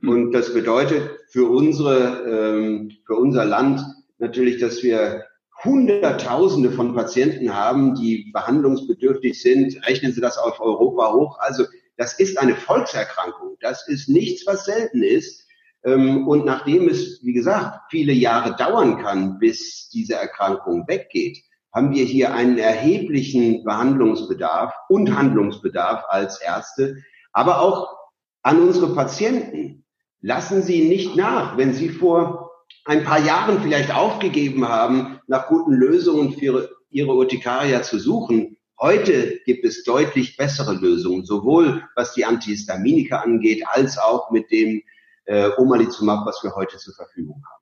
Hm. 0.01 0.09
Und 0.09 0.33
das 0.33 0.53
bedeutet 0.53 1.09
für 1.29 1.49
unsere, 1.49 2.25
ähm, 2.29 2.91
für 3.07 3.15
unser 3.15 3.45
Land 3.45 3.83
natürlich, 4.19 4.59
dass 4.59 4.83
wir 4.83 5.27
Hunderttausende 5.63 6.73
von 6.73 6.93
Patienten 6.93 7.55
haben, 7.55 7.95
die 7.95 8.33
behandlungsbedürftig 8.33 9.41
sind. 9.41 9.87
Rechnen 9.87 10.13
Sie 10.13 10.21
das 10.21 10.39
auf 10.39 10.59
Europa 10.59 11.13
hoch. 11.13 11.39
Also 11.39 11.67
das 11.97 12.19
ist 12.19 12.37
eine 12.37 12.57
Volkserkrankung. 12.57 13.59
Das 13.61 13.87
ist 13.87 14.09
nichts, 14.09 14.45
was 14.45 14.65
selten 14.65 15.05
ist. 15.05 15.47
Ähm, 15.85 16.27
und 16.27 16.45
nachdem 16.45 16.89
es, 16.89 17.21
wie 17.23 17.33
gesagt, 17.33 17.79
viele 17.91 18.13
Jahre 18.13 18.57
dauern 18.57 18.99
kann, 19.01 19.39
bis 19.39 19.89
diese 19.91 20.15
Erkrankung 20.15 20.89
weggeht, 20.89 21.45
haben 21.73 21.95
wir 21.95 22.05
hier 22.05 22.35
einen 22.35 22.59
erheblichen 22.59 23.65
Behandlungsbedarf 23.65 24.75
und 24.89 25.17
Handlungsbedarf 25.17 26.05
als 26.09 26.41
Ärzte, 26.41 26.97
aber 27.33 27.61
auch 27.61 27.97
an 28.43 28.61
unsere 28.61 28.95
Patienten. 28.95 29.85
Lassen 30.21 30.63
Sie 30.63 30.89
nicht 30.89 31.17
nach, 31.17 31.57
wenn 31.57 31.73
Sie 31.73 31.89
vor 31.89 32.51
ein 32.85 33.05
paar 33.05 33.21
Jahren 33.21 33.63
vielleicht 33.63 33.95
aufgegeben 33.95 34.69
haben, 34.69 35.21
nach 35.27 35.47
guten 35.49 35.73
Lösungen 35.73 36.33
für 36.39 36.71
ihre 36.91 37.15
Urtikaria 37.15 37.83
zu 37.83 37.99
suchen. 37.99 38.57
Heute 38.79 39.41
gibt 39.45 39.65
es 39.65 39.85
deutlich 39.85 40.37
bessere 40.37 40.75
Lösungen, 40.75 41.25
sowohl 41.25 41.85
was 41.95 42.15
die 42.15 42.25
Antihistaminika 42.25 43.19
angeht, 43.19 43.63
als 43.71 43.99
auch 43.99 44.31
mit 44.31 44.51
dem 44.51 44.83
äh, 45.27 45.51
Omalizumab, 45.59 46.27
was 46.27 46.43
wir 46.43 46.55
heute 46.55 46.79
zur 46.79 46.95
Verfügung 46.95 47.43
haben. 47.51 47.60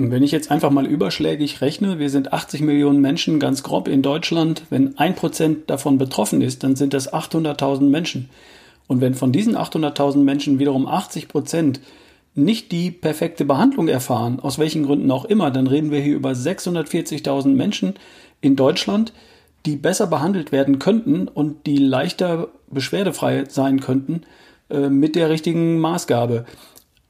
Wenn 0.00 0.22
ich 0.22 0.30
jetzt 0.30 0.52
einfach 0.52 0.70
mal 0.70 0.86
überschlägig 0.86 1.60
rechne, 1.60 1.98
wir 1.98 2.08
sind 2.08 2.32
80 2.32 2.60
Millionen 2.60 3.00
Menschen 3.00 3.40
ganz 3.40 3.64
grob 3.64 3.88
in 3.88 4.00
Deutschland. 4.00 4.62
Wenn 4.70 4.96
ein 4.96 5.16
Prozent 5.16 5.68
davon 5.68 5.98
betroffen 5.98 6.40
ist, 6.40 6.62
dann 6.62 6.76
sind 6.76 6.94
das 6.94 7.12
800.000 7.12 7.82
Menschen. 7.82 8.30
Und 8.86 9.00
wenn 9.00 9.14
von 9.14 9.32
diesen 9.32 9.56
800.000 9.56 10.18
Menschen 10.18 10.60
wiederum 10.60 10.86
80 10.86 11.26
Prozent 11.26 11.80
nicht 12.36 12.70
die 12.70 12.92
perfekte 12.92 13.44
Behandlung 13.44 13.88
erfahren, 13.88 14.38
aus 14.38 14.60
welchen 14.60 14.84
Gründen 14.84 15.10
auch 15.10 15.24
immer, 15.24 15.50
dann 15.50 15.66
reden 15.66 15.90
wir 15.90 16.00
hier 16.00 16.14
über 16.14 16.30
640.000 16.30 17.48
Menschen 17.48 17.94
in 18.40 18.54
Deutschland, 18.54 19.12
die 19.66 19.74
besser 19.74 20.06
behandelt 20.06 20.52
werden 20.52 20.78
könnten 20.78 21.26
und 21.26 21.66
die 21.66 21.78
leichter 21.78 22.50
beschwerdefrei 22.70 23.46
sein 23.48 23.80
könnten 23.80 24.20
äh, 24.70 24.90
mit 24.90 25.16
der 25.16 25.28
richtigen 25.28 25.80
Maßgabe. 25.80 26.44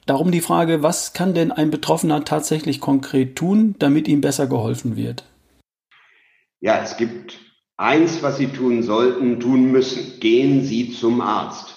Darum 0.08 0.30
die 0.30 0.40
Frage, 0.40 0.82
was 0.82 1.12
kann 1.12 1.34
denn 1.34 1.52
ein 1.52 1.70
Betroffener 1.70 2.24
tatsächlich 2.24 2.80
konkret 2.80 3.36
tun, 3.36 3.74
damit 3.78 4.08
ihm 4.08 4.22
besser 4.22 4.46
geholfen 4.46 4.96
wird? 4.96 5.24
Ja, 6.60 6.80
es 6.82 6.96
gibt 6.96 7.38
eins, 7.76 8.22
was 8.22 8.38
Sie 8.38 8.46
tun 8.46 8.82
sollten, 8.82 9.38
tun 9.38 9.70
müssen. 9.70 10.18
Gehen 10.18 10.64
Sie 10.64 10.92
zum 10.92 11.20
Arzt. 11.20 11.76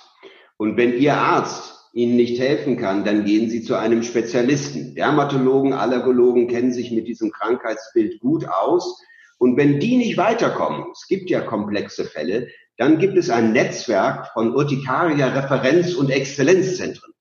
Und 0.55 0.77
wenn 0.77 0.97
Ihr 0.97 1.15
Arzt 1.15 1.89
Ihnen 1.91 2.15
nicht 2.15 2.39
helfen 2.39 2.77
kann, 2.77 3.03
dann 3.03 3.25
gehen 3.25 3.49
Sie 3.49 3.63
zu 3.63 3.75
einem 3.75 4.01
Spezialisten. 4.01 4.95
Dermatologen, 4.95 5.73
Allergologen 5.73 6.47
kennen 6.47 6.71
sich 6.71 6.89
mit 6.89 7.09
diesem 7.09 7.31
Krankheitsbild 7.31 8.21
gut 8.21 8.47
aus. 8.47 8.97
Und 9.39 9.57
wenn 9.57 9.81
die 9.81 9.97
nicht 9.97 10.15
weiterkommen, 10.15 10.85
es 10.93 11.05
gibt 11.07 11.29
ja 11.29 11.41
komplexe 11.41 12.05
Fälle, 12.05 12.47
dann 12.77 12.97
gibt 12.97 13.17
es 13.17 13.29
ein 13.29 13.51
Netzwerk 13.51 14.27
von 14.31 14.55
Urtikaria-Referenz- 14.55 15.95
und 15.95 16.09
Exzellenzzentren. 16.09 17.11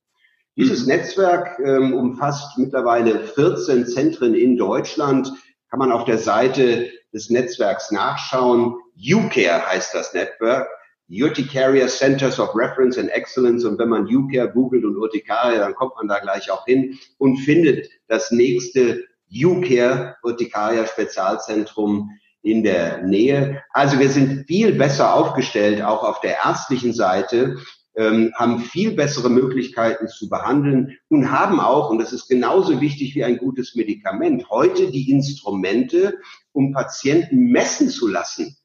Dieses. 0.56 0.86
Netzwerk 0.86 1.58
ähm, 1.64 1.94
umfasst 1.94 2.58
mittlerweile 2.58 3.20
14 3.20 3.86
Zentren 3.86 4.34
in 4.34 4.56
Deutschland. 4.56 5.32
Kann 5.70 5.78
man 5.78 5.92
auf 5.92 6.04
der 6.04 6.18
Seite 6.18 6.90
des 7.12 7.30
Netzwerks 7.30 7.90
nachschauen. 7.90 8.74
UCare 8.96 9.66
heißt 9.66 9.94
das 9.94 10.12
Netzwerk. 10.12 10.68
Urticaria 11.10 11.88
Centers 11.88 12.38
of 12.38 12.54
Reference 12.54 12.96
and 12.98 13.10
Excellence. 13.10 13.64
Und 13.64 13.78
wenn 13.78 13.88
man 13.88 14.06
UCare 14.06 14.50
googelt 14.50 14.84
und 14.84 14.96
Urticaria, 14.96 15.58
dann 15.58 15.74
kommt 15.74 15.96
man 15.96 16.08
da 16.08 16.18
gleich 16.20 16.50
auch 16.50 16.64
hin 16.66 16.98
und 17.18 17.38
findet 17.38 17.88
das 18.08 18.30
nächste 18.30 19.04
UCare 19.32 20.16
Urticaria 20.22 20.86
Spezialzentrum 20.86 22.10
in 22.42 22.62
der 22.62 23.02
Nähe. 23.02 23.62
Also 23.70 23.98
wir 23.98 24.08
sind 24.08 24.46
viel 24.46 24.72
besser 24.72 25.14
aufgestellt, 25.14 25.82
auch 25.82 26.04
auf 26.04 26.20
der 26.20 26.36
ärztlichen 26.44 26.92
Seite, 26.92 27.58
ähm, 27.96 28.32
haben 28.34 28.60
viel 28.60 28.92
bessere 28.92 29.30
Möglichkeiten 29.30 30.08
zu 30.08 30.28
behandeln 30.28 30.96
und 31.08 31.30
haben 31.30 31.60
auch, 31.60 31.90
und 31.90 31.98
das 31.98 32.12
ist 32.12 32.28
genauso 32.28 32.80
wichtig 32.80 33.14
wie 33.14 33.24
ein 33.24 33.38
gutes 33.38 33.74
Medikament, 33.74 34.48
heute 34.50 34.90
die 34.90 35.10
Instrumente, 35.10 36.18
um 36.52 36.72
Patienten 36.72 37.50
messen 37.50 37.88
zu 37.88 38.06
lassen, 38.06 38.56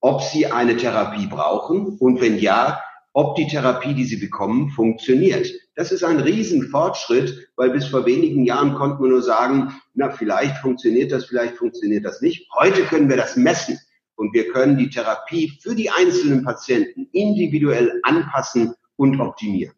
ob 0.00 0.22
sie 0.22 0.46
eine 0.46 0.76
Therapie 0.76 1.26
brauchen 1.26 1.96
und 1.98 2.20
wenn 2.20 2.38
ja, 2.38 2.80
ob 3.14 3.36
die 3.36 3.46
Therapie, 3.46 3.94
die 3.94 4.04
sie 4.04 4.16
bekommen, 4.16 4.70
funktioniert. 4.70 5.46
Das 5.74 5.92
ist 5.92 6.02
ein 6.02 6.18
Riesenfortschritt, 6.20 7.50
weil 7.56 7.70
bis 7.70 7.86
vor 7.86 8.06
wenigen 8.06 8.44
Jahren 8.44 8.74
konnten 8.74 9.02
wir 9.02 9.10
nur 9.10 9.22
sagen, 9.22 9.74
na, 9.94 10.10
vielleicht 10.10 10.56
funktioniert 10.56 11.12
das, 11.12 11.26
vielleicht 11.26 11.56
funktioniert 11.56 12.04
das 12.06 12.22
nicht. 12.22 12.48
Heute 12.58 12.82
können 12.84 13.10
wir 13.10 13.18
das 13.18 13.36
messen 13.36 13.78
und 14.16 14.34
wir 14.34 14.50
können 14.50 14.76
die 14.76 14.90
Therapie 14.90 15.52
für 15.60 15.74
die 15.74 15.90
einzelnen 15.90 16.44
Patienten 16.44 17.08
individuell 17.12 18.00
anpassen 18.02 18.74
und 18.96 19.20
optimieren. 19.20 19.74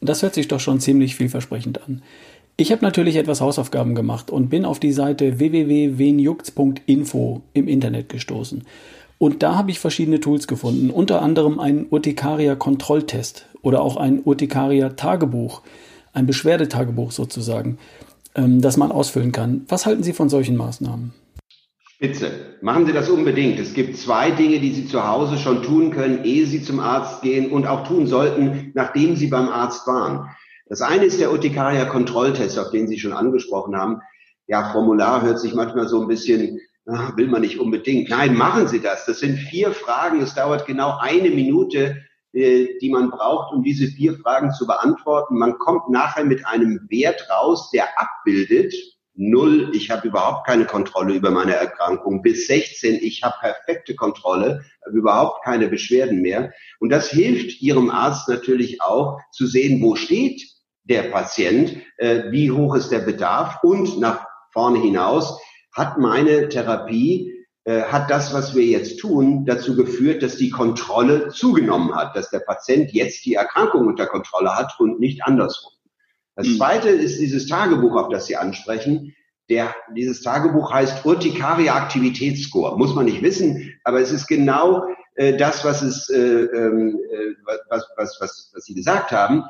Das 0.00 0.22
hört 0.22 0.34
sich 0.34 0.48
doch 0.48 0.60
schon 0.60 0.80
ziemlich 0.80 1.14
vielversprechend 1.14 1.82
an. 1.82 2.02
Ich 2.56 2.70
habe 2.70 2.84
natürlich 2.84 3.16
etwas 3.16 3.40
Hausaufgaben 3.40 3.94
gemacht 3.94 4.30
und 4.30 4.50
bin 4.50 4.64
auf 4.64 4.78
die 4.78 4.92
Seite 4.92 5.38
www.wenjucks.info 5.38 7.42
im 7.54 7.68
Internet 7.68 8.08
gestoßen. 8.08 8.64
Und 9.18 9.42
da 9.42 9.54
habe 9.54 9.70
ich 9.70 9.78
verschiedene 9.78 10.20
Tools 10.20 10.48
gefunden, 10.48 10.90
unter 10.90 11.22
anderem 11.22 11.60
einen 11.60 11.86
Urtikaria-Kontrolltest 11.88 13.46
oder 13.62 13.80
auch 13.80 13.96
ein 13.96 14.20
Urtikaria-Tagebuch, 14.24 15.62
ein 16.12 16.26
Beschwerdetagebuch 16.26 17.12
sozusagen, 17.12 17.78
ähm, 18.34 18.60
das 18.60 18.76
man 18.76 18.92
ausfüllen 18.92 19.32
kann. 19.32 19.64
Was 19.68 19.86
halten 19.86 20.02
Sie 20.02 20.12
von 20.12 20.28
solchen 20.28 20.56
Maßnahmen? 20.56 21.14
Spitze. 22.02 22.56
Machen 22.62 22.84
Sie 22.84 22.92
das 22.92 23.08
unbedingt. 23.08 23.60
Es 23.60 23.74
gibt 23.74 23.96
zwei 23.96 24.32
Dinge, 24.32 24.58
die 24.58 24.72
Sie 24.72 24.88
zu 24.88 25.06
Hause 25.06 25.38
schon 25.38 25.62
tun 25.62 25.92
können, 25.92 26.24
ehe 26.24 26.46
Sie 26.46 26.60
zum 26.60 26.80
Arzt 26.80 27.22
gehen 27.22 27.52
und 27.52 27.68
auch 27.68 27.86
tun 27.86 28.08
sollten, 28.08 28.72
nachdem 28.74 29.14
Sie 29.14 29.28
beim 29.28 29.48
Arzt 29.48 29.86
waren. 29.86 30.28
Das 30.66 30.82
eine 30.82 31.04
ist 31.04 31.20
der 31.20 31.30
Urtikaria-Kontrolltest, 31.30 32.58
auf 32.58 32.72
den 32.72 32.88
Sie 32.88 32.98
schon 32.98 33.12
angesprochen 33.12 33.76
haben. 33.76 34.00
Ja, 34.48 34.72
Formular 34.72 35.22
hört 35.22 35.38
sich 35.38 35.54
manchmal 35.54 35.86
so 35.86 36.02
ein 36.02 36.08
bisschen 36.08 36.58
ach, 36.90 37.16
will 37.16 37.28
man 37.28 37.42
nicht 37.42 37.60
unbedingt. 37.60 38.10
Nein, 38.10 38.34
machen 38.34 38.66
Sie 38.66 38.80
das. 38.80 39.06
Das 39.06 39.20
sind 39.20 39.36
vier 39.36 39.70
Fragen. 39.70 40.20
Es 40.20 40.34
dauert 40.34 40.66
genau 40.66 40.98
eine 40.98 41.30
Minute, 41.30 41.98
äh, 42.32 42.66
die 42.80 42.90
man 42.90 43.10
braucht, 43.10 43.54
um 43.54 43.62
diese 43.62 43.86
vier 43.86 44.18
Fragen 44.18 44.52
zu 44.52 44.66
beantworten. 44.66 45.38
Man 45.38 45.56
kommt 45.58 45.88
nachher 45.88 46.24
mit 46.24 46.44
einem 46.46 46.80
Wert 46.88 47.28
raus, 47.30 47.70
der 47.70 47.84
abbildet, 47.96 48.74
null, 49.14 49.70
ich 49.74 49.90
habe 49.90 50.08
überhaupt 50.08 50.46
keine 50.46 50.64
Kontrolle 50.64 51.14
über 51.14 51.30
meine 51.30 51.54
Erkrankung, 51.54 52.22
bis 52.22 52.46
16, 52.46 52.98
ich 53.02 53.22
habe 53.22 53.34
perfekte 53.40 53.94
Kontrolle, 53.94 54.64
habe 54.84 54.96
überhaupt 54.96 55.44
keine 55.44 55.68
Beschwerden 55.68 56.22
mehr. 56.22 56.52
Und 56.80 56.90
das 56.90 57.10
hilft 57.10 57.60
Ihrem 57.60 57.90
Arzt 57.90 58.28
natürlich 58.28 58.80
auch 58.80 59.20
zu 59.30 59.46
sehen, 59.46 59.82
wo 59.82 59.96
steht 59.96 60.42
der 60.84 61.04
Patient, 61.04 61.76
äh, 61.98 62.30
wie 62.30 62.50
hoch 62.50 62.74
ist 62.74 62.90
der 62.90 63.00
Bedarf 63.00 63.62
und 63.62 64.00
nach 64.00 64.26
vorne 64.52 64.80
hinaus, 64.80 65.40
hat 65.72 65.98
meine 65.98 66.48
Therapie, 66.48 67.32
äh, 67.64 67.82
hat 67.82 68.10
das, 68.10 68.34
was 68.34 68.54
wir 68.54 68.64
jetzt 68.64 68.98
tun, 68.98 69.44
dazu 69.46 69.76
geführt, 69.76 70.22
dass 70.22 70.36
die 70.36 70.50
Kontrolle 70.50 71.28
zugenommen 71.28 71.94
hat, 71.94 72.16
dass 72.16 72.30
der 72.30 72.40
Patient 72.40 72.92
jetzt 72.92 73.24
die 73.24 73.34
Erkrankung 73.34 73.86
unter 73.86 74.06
Kontrolle 74.06 74.56
hat 74.56 74.74
und 74.80 74.98
nicht 74.98 75.22
andersrum. 75.22 75.72
Das 76.36 76.46
mhm. 76.46 76.56
zweite 76.56 76.88
ist 76.88 77.20
dieses 77.20 77.46
Tagebuch, 77.46 77.96
auf 77.96 78.08
das 78.08 78.26
Sie 78.26 78.36
ansprechen. 78.36 79.14
Der, 79.48 79.74
dieses 79.94 80.22
Tagebuch 80.22 80.72
heißt 80.72 81.04
Urtikaria 81.04 81.74
Aktivitätsscore. 81.74 82.78
Muss 82.78 82.94
man 82.94 83.04
nicht 83.04 83.22
wissen, 83.22 83.74
aber 83.84 84.00
es 84.00 84.10
ist 84.10 84.26
genau 84.26 84.84
äh, 85.16 85.36
das, 85.36 85.64
was 85.64 85.82
es, 85.82 86.08
äh, 86.08 86.16
ähm, 86.16 86.98
äh, 87.10 87.34
was, 87.68 87.84
was, 87.96 88.16
was, 88.20 88.50
was 88.54 88.64
Sie 88.64 88.74
gesagt 88.74 89.10
haben. 89.10 89.44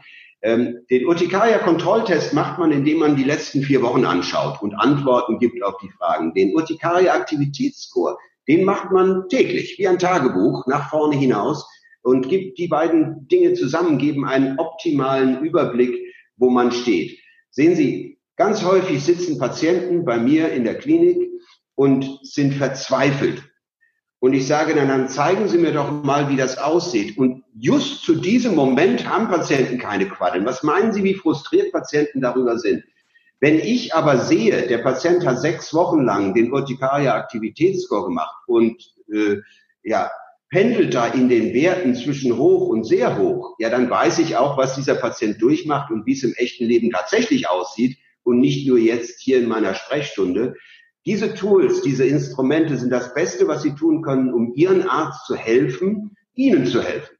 Ähm, 0.44 0.78
den 0.90 1.06
Urtikaria-Kontrolltest 1.06 2.34
macht 2.34 2.58
man, 2.58 2.72
indem 2.72 2.98
man 2.98 3.14
die 3.14 3.22
letzten 3.22 3.62
vier 3.62 3.80
Wochen 3.80 4.04
anschaut 4.04 4.60
und 4.60 4.74
Antworten 4.74 5.38
gibt 5.38 5.62
auf 5.62 5.76
die 5.80 5.90
Fragen. 5.90 6.34
Den 6.34 6.52
Urtikaria-Aktivitätsscore, 6.56 8.16
den 8.48 8.64
macht 8.64 8.90
man 8.90 9.28
täglich, 9.28 9.76
wie 9.78 9.86
ein 9.86 10.00
Tagebuch, 10.00 10.66
nach 10.66 10.90
vorne 10.90 11.16
hinaus 11.16 11.64
und 12.02 12.28
gibt 12.28 12.58
die 12.58 12.66
beiden 12.66 13.28
Dinge 13.28 13.52
zusammen, 13.54 13.98
geben 13.98 14.24
einen 14.24 14.58
optimalen 14.58 15.44
Überblick, 15.44 15.96
wo 16.36 16.50
man 16.50 16.72
steht. 16.72 17.18
Sehen 17.50 17.76
Sie, 17.76 18.18
ganz 18.36 18.64
häufig 18.64 19.02
sitzen 19.02 19.38
Patienten 19.38 20.04
bei 20.04 20.18
mir 20.18 20.52
in 20.52 20.64
der 20.64 20.78
Klinik 20.78 21.30
und 21.74 22.20
sind 22.22 22.54
verzweifelt 22.54 23.42
Und 24.20 24.34
ich 24.34 24.46
sage 24.46 24.74
dann, 24.74 24.88
dann 24.88 25.08
zeigen 25.08 25.48
Sie 25.48 25.58
mir 25.58 25.72
doch 25.72 25.90
mal, 26.04 26.28
wie 26.28 26.36
das 26.36 26.56
aussieht. 26.56 27.18
Und 27.18 27.42
just 27.54 28.04
zu 28.04 28.14
diesem 28.14 28.54
Moment 28.54 29.08
haben 29.08 29.28
Patienten 29.28 29.78
keine 29.78 30.08
Quaddeln. 30.08 30.46
Was 30.46 30.62
meinen 30.62 30.92
Sie, 30.92 31.02
wie 31.02 31.14
frustriert 31.14 31.72
Patienten 31.72 32.20
darüber 32.20 32.58
sind? 32.58 32.84
Wenn 33.40 33.58
ich 33.58 33.92
aber 33.92 34.18
sehe, 34.18 34.68
der 34.68 34.78
Patient 34.78 35.26
hat 35.26 35.40
sechs 35.40 35.74
Wochen 35.74 36.04
lang 36.04 36.34
den 36.34 36.52
Urtikaria-Aktivitätsscore 36.52 38.06
gemacht 38.06 38.36
und 38.46 38.80
äh, 39.12 39.38
ja, 39.82 40.08
pendelt 40.52 40.92
da 40.92 41.06
in 41.06 41.30
den 41.30 41.54
Werten 41.54 41.94
zwischen 41.94 42.36
hoch 42.36 42.68
und 42.68 42.84
sehr 42.84 43.18
hoch, 43.18 43.56
ja, 43.58 43.70
dann 43.70 43.88
weiß 43.88 44.18
ich 44.18 44.36
auch, 44.36 44.58
was 44.58 44.76
dieser 44.76 44.94
Patient 44.94 45.40
durchmacht 45.40 45.90
und 45.90 46.04
wie 46.04 46.12
es 46.12 46.22
im 46.22 46.34
echten 46.34 46.66
Leben 46.66 46.90
tatsächlich 46.90 47.48
aussieht 47.48 47.96
und 48.22 48.38
nicht 48.38 48.68
nur 48.68 48.78
jetzt 48.78 49.20
hier 49.20 49.38
in 49.38 49.48
meiner 49.48 49.74
Sprechstunde. 49.74 50.54
Diese 51.06 51.34
Tools, 51.34 51.80
diese 51.80 52.04
Instrumente 52.04 52.76
sind 52.76 52.90
das 52.90 53.14
Beste, 53.14 53.48
was 53.48 53.62
Sie 53.62 53.74
tun 53.74 54.02
können, 54.02 54.32
um 54.32 54.52
Ihren 54.54 54.86
Arzt 54.86 55.26
zu 55.26 55.34
helfen, 55.34 56.16
Ihnen 56.34 56.66
zu 56.66 56.82
helfen. 56.82 57.16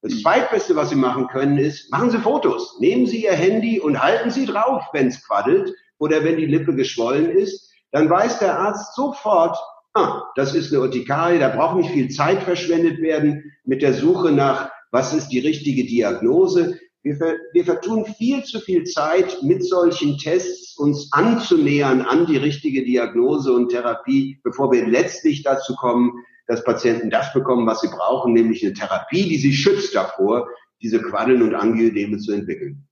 Das 0.00 0.14
mhm. 0.14 0.18
zweitbeste, 0.20 0.76
was 0.76 0.90
Sie 0.90 0.96
machen 0.96 1.26
können, 1.26 1.58
ist, 1.58 1.90
machen 1.90 2.10
Sie 2.10 2.18
Fotos. 2.18 2.78
Nehmen 2.78 3.06
Sie 3.06 3.24
Ihr 3.24 3.32
Handy 3.32 3.80
und 3.80 4.00
halten 4.00 4.30
Sie 4.30 4.46
drauf, 4.46 4.84
wenn 4.92 5.08
es 5.08 5.26
quaddelt 5.26 5.74
oder 5.98 6.22
wenn 6.22 6.36
die 6.36 6.46
Lippe 6.46 6.76
geschwollen 6.76 7.30
ist. 7.30 7.68
Dann 7.90 8.08
weiß 8.08 8.38
der 8.38 8.60
Arzt 8.60 8.94
sofort, 8.94 9.58
ah, 9.96 10.32
das 10.36 10.54
ist 10.54 10.72
eine 10.72 10.82
Urtikarie, 10.82 11.38
da 11.38 11.48
braucht 11.48 11.76
nicht 11.76 11.90
viel 11.90 12.08
Zeit 12.08 12.42
verschwendet 12.42 13.00
werden 13.00 13.52
mit 13.64 13.82
der 13.82 13.94
Suche 13.94 14.30
nach, 14.30 14.70
was 14.90 15.14
ist 15.14 15.28
die 15.28 15.40
richtige 15.40 15.84
Diagnose. 15.84 16.78
Wir, 17.02 17.16
ver, 17.16 17.34
wir 17.52 17.64
vertun 17.64 18.04
viel 18.04 18.44
zu 18.44 18.60
viel 18.60 18.84
Zeit, 18.84 19.42
mit 19.42 19.64
solchen 19.64 20.18
Tests 20.18 20.76
uns 20.76 21.08
anzunähern 21.12 22.02
an 22.02 22.26
die 22.26 22.36
richtige 22.36 22.84
Diagnose 22.84 23.52
und 23.52 23.70
Therapie, 23.70 24.40
bevor 24.42 24.72
wir 24.72 24.86
letztlich 24.86 25.42
dazu 25.42 25.74
kommen, 25.76 26.12
dass 26.46 26.64
Patienten 26.64 27.10
das 27.10 27.32
bekommen, 27.32 27.66
was 27.66 27.80
sie 27.80 27.88
brauchen, 27.88 28.32
nämlich 28.32 28.64
eine 28.64 28.74
Therapie, 28.74 29.28
die 29.28 29.38
sie 29.38 29.52
schützt 29.52 29.94
davor, 29.94 30.48
diese 30.82 31.00
Quaddeln 31.00 31.42
und 31.42 31.54
Angiodeme 31.54 32.18
zu 32.18 32.32
entwickeln. 32.32 32.85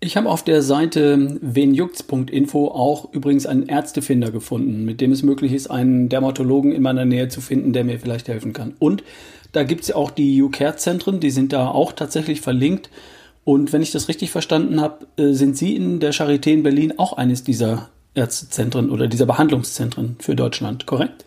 Ich 0.00 0.16
habe 0.16 0.30
auf 0.30 0.44
der 0.44 0.62
Seite 0.62 1.38
wenjucks.info 1.40 2.68
auch 2.68 3.12
übrigens 3.12 3.46
einen 3.46 3.66
Ärztefinder 3.66 4.30
gefunden, 4.30 4.84
mit 4.84 5.00
dem 5.00 5.10
es 5.10 5.24
möglich 5.24 5.52
ist, 5.52 5.68
einen 5.68 6.08
Dermatologen 6.08 6.70
in 6.70 6.82
meiner 6.82 7.04
Nähe 7.04 7.28
zu 7.28 7.40
finden, 7.40 7.72
der 7.72 7.82
mir 7.82 7.98
vielleicht 7.98 8.28
helfen 8.28 8.52
kann. 8.52 8.74
Und 8.78 9.02
da 9.50 9.64
gibt 9.64 9.82
es 9.82 9.88
ja 9.88 9.96
auch 9.96 10.12
die 10.12 10.40
U-Care-Zentren, 10.40 11.18
die 11.18 11.30
sind 11.30 11.52
da 11.52 11.68
auch 11.68 11.92
tatsächlich 11.92 12.42
verlinkt. 12.42 12.90
Und 13.42 13.72
wenn 13.72 13.82
ich 13.82 13.90
das 13.90 14.08
richtig 14.08 14.30
verstanden 14.30 14.80
habe, 14.80 15.06
äh, 15.16 15.32
sind 15.32 15.56
Sie 15.56 15.74
in 15.74 15.98
der 15.98 16.14
Charité 16.14 16.52
in 16.52 16.62
Berlin 16.62 16.94
auch 16.96 17.14
eines 17.14 17.42
dieser 17.42 17.88
Ärztezentren 18.14 18.90
oder 18.90 19.08
dieser 19.08 19.26
Behandlungszentren 19.26 20.16
für 20.20 20.36
Deutschland, 20.36 20.86
korrekt? 20.86 21.24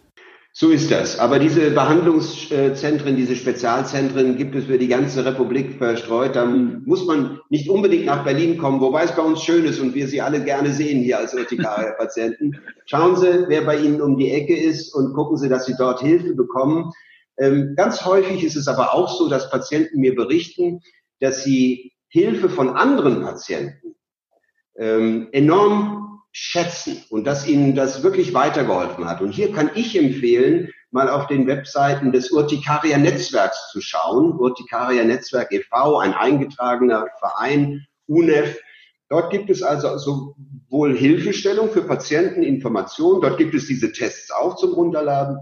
So 0.53 0.69
ist 0.69 0.91
das. 0.91 1.17
Aber 1.17 1.39
diese 1.39 1.71
Behandlungszentren, 1.71 3.15
diese 3.15 3.37
Spezialzentren 3.37 4.35
gibt 4.35 4.53
es 4.53 4.65
für 4.65 4.77
die 4.77 4.89
ganze 4.89 5.23
Republik 5.23 5.77
verstreut. 5.77 6.35
Da 6.35 6.45
muss 6.45 7.05
man 7.05 7.39
nicht 7.49 7.69
unbedingt 7.69 8.05
nach 8.05 8.25
Berlin 8.25 8.57
kommen, 8.57 8.81
wobei 8.81 9.03
es 9.03 9.15
bei 9.15 9.21
uns 9.21 9.41
schön 9.41 9.63
ist 9.63 9.79
und 9.79 9.95
wir 9.95 10.09
sie 10.09 10.21
alle 10.21 10.43
gerne 10.43 10.73
sehen 10.73 11.03
hier 11.03 11.19
als 11.19 11.33
Urtikaria-Patienten. 11.33 12.59
Schauen 12.85 13.15
Sie, 13.15 13.45
wer 13.47 13.61
bei 13.61 13.77
Ihnen 13.77 14.01
um 14.01 14.17
die 14.17 14.31
Ecke 14.31 14.57
ist 14.57 14.93
und 14.93 15.13
gucken 15.13 15.37
Sie, 15.37 15.47
dass 15.47 15.65
Sie 15.65 15.75
dort 15.77 16.01
Hilfe 16.01 16.35
bekommen. 16.35 16.91
Ähm, 17.37 17.73
ganz 17.77 18.05
häufig 18.05 18.43
ist 18.43 18.57
es 18.57 18.67
aber 18.67 18.93
auch 18.93 19.17
so, 19.17 19.29
dass 19.29 19.49
Patienten 19.49 19.99
mir 20.01 20.15
berichten, 20.15 20.81
dass 21.21 21.43
sie 21.43 21.93
Hilfe 22.09 22.49
von 22.49 22.75
anderen 22.75 23.21
Patienten 23.21 23.95
ähm, 24.75 25.29
enorm 25.31 26.10
schätzen 26.31 27.03
und 27.09 27.25
dass 27.25 27.47
ihnen 27.47 27.75
das 27.75 28.03
wirklich 28.03 28.33
weitergeholfen 28.33 29.05
hat. 29.05 29.21
Und 29.21 29.31
hier 29.31 29.51
kann 29.51 29.71
ich 29.75 29.97
empfehlen, 29.97 30.69
mal 30.91 31.09
auf 31.09 31.27
den 31.27 31.47
Webseiten 31.47 32.11
des 32.11 32.31
Urtikaria 32.31 32.97
Netzwerks 32.97 33.69
zu 33.71 33.81
schauen. 33.81 34.33
Urtikaria 34.37 35.03
Netzwerk 35.03 35.51
e.V., 35.51 35.97
ein 35.99 36.13
eingetragener 36.13 37.07
Verein, 37.19 37.85
UNEF. 38.07 38.59
Dort 39.09 39.31
gibt 39.31 39.49
es 39.49 39.61
also 39.61 39.97
sowohl 39.97 40.97
Hilfestellung 40.97 41.69
für 41.69 41.81
Patienten, 41.81 42.43
Informationen, 42.43 43.21
dort 43.21 43.37
gibt 43.37 43.53
es 43.53 43.67
diese 43.67 43.91
Tests 43.91 44.31
auch 44.31 44.55
zum 44.55 44.73
Runterladen 44.73 45.37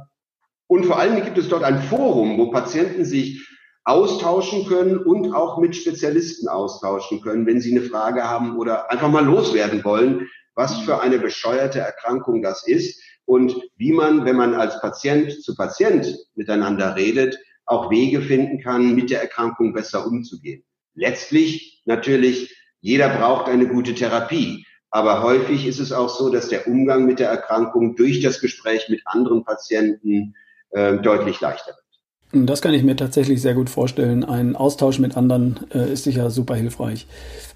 und 0.69 0.85
vor 0.85 0.99
allem 0.99 1.23
gibt 1.23 1.37
es 1.39 1.49
dort 1.49 1.63
ein 1.63 1.81
Forum, 1.81 2.37
wo 2.37 2.51
Patienten 2.51 3.03
sich 3.03 3.47
austauschen 3.85 4.67
können 4.67 4.97
und 4.97 5.33
auch 5.33 5.57
mit 5.57 5.75
Spezialisten 5.75 6.47
austauschen 6.47 7.21
können, 7.21 7.47
wenn 7.47 7.59
sie 7.59 7.75
eine 7.75 7.87
Frage 7.87 8.23
haben 8.23 8.55
oder 8.57 8.91
einfach 8.91 9.09
mal 9.09 9.25
loswerden 9.25 9.83
wollen, 9.83 10.29
was 10.59 10.81
für 10.81 10.99
eine 10.99 11.19
bescheuerte 11.19 11.79
Erkrankung 11.79 12.41
das 12.41 12.67
ist 12.67 13.01
und 13.23 13.55
wie 13.77 13.93
man, 13.93 14.25
wenn 14.25 14.35
man 14.35 14.53
als 14.55 14.81
Patient 14.81 15.41
zu 15.41 15.55
Patient 15.55 16.05
miteinander 16.35 16.97
redet, 16.97 17.39
auch 17.65 17.89
Wege 17.89 18.21
finden 18.21 18.59
kann, 18.59 18.93
mit 18.93 19.09
der 19.09 19.21
Erkrankung 19.21 19.71
besser 19.71 20.05
umzugehen. 20.05 20.65
Letztlich 20.95 21.81
natürlich, 21.85 22.53
jeder 22.81 23.07
braucht 23.07 23.47
eine 23.47 23.69
gute 23.69 23.95
Therapie. 23.95 24.65
Aber 24.89 25.23
häufig 25.23 25.65
ist 25.65 25.79
es 25.79 25.93
auch 25.93 26.09
so, 26.09 26.29
dass 26.29 26.49
der 26.49 26.67
Umgang 26.67 27.05
mit 27.05 27.19
der 27.19 27.29
Erkrankung 27.29 27.95
durch 27.95 28.19
das 28.19 28.41
Gespräch 28.41 28.89
mit 28.89 29.01
anderen 29.05 29.45
Patienten 29.45 30.35
äh, 30.71 30.97
deutlich 30.97 31.39
leichter 31.39 31.71
wird. 31.71 31.88
Das 32.31 32.61
kann 32.61 32.75
ich 32.75 32.83
mir 32.83 32.95
tatsächlich 32.95 33.41
sehr 33.41 33.55
gut 33.55 33.71
vorstellen. 33.71 34.23
Ein 34.23 34.55
Austausch 34.55 34.99
mit 34.99 35.17
anderen 35.17 35.61
äh, 35.73 35.91
ist 35.91 36.03
sicher 36.03 36.29
super 36.29 36.55
hilfreich. 36.55 37.07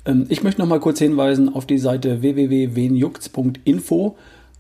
Ähm, 0.06 0.26
ich 0.30 0.42
möchte 0.42 0.62
noch 0.62 0.68
mal 0.68 0.80
kurz 0.80 0.98
hinweisen 0.98 1.54
auf 1.54 1.68
die 1.68 1.78
Seite 1.78 2.24
www.wenjucks.info, 2.24 4.16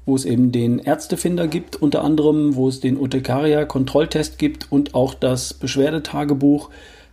wo 0.05 0.15
es 0.15 0.25
eben 0.25 0.51
den 0.51 0.77
Ärztefinder 0.77 1.47
gibt, 1.47 1.81
unter 1.81 2.03
anderem, 2.03 2.55
wo 2.55 2.67
es 2.67 2.79
den 2.79 2.97
Urtikaria-Kontrolltest 2.97 4.37
gibt 4.37 4.71
und 4.71 4.93
auch 4.93 5.15
das 5.15 5.55
Beschwerdetagebuch. 5.55 6.69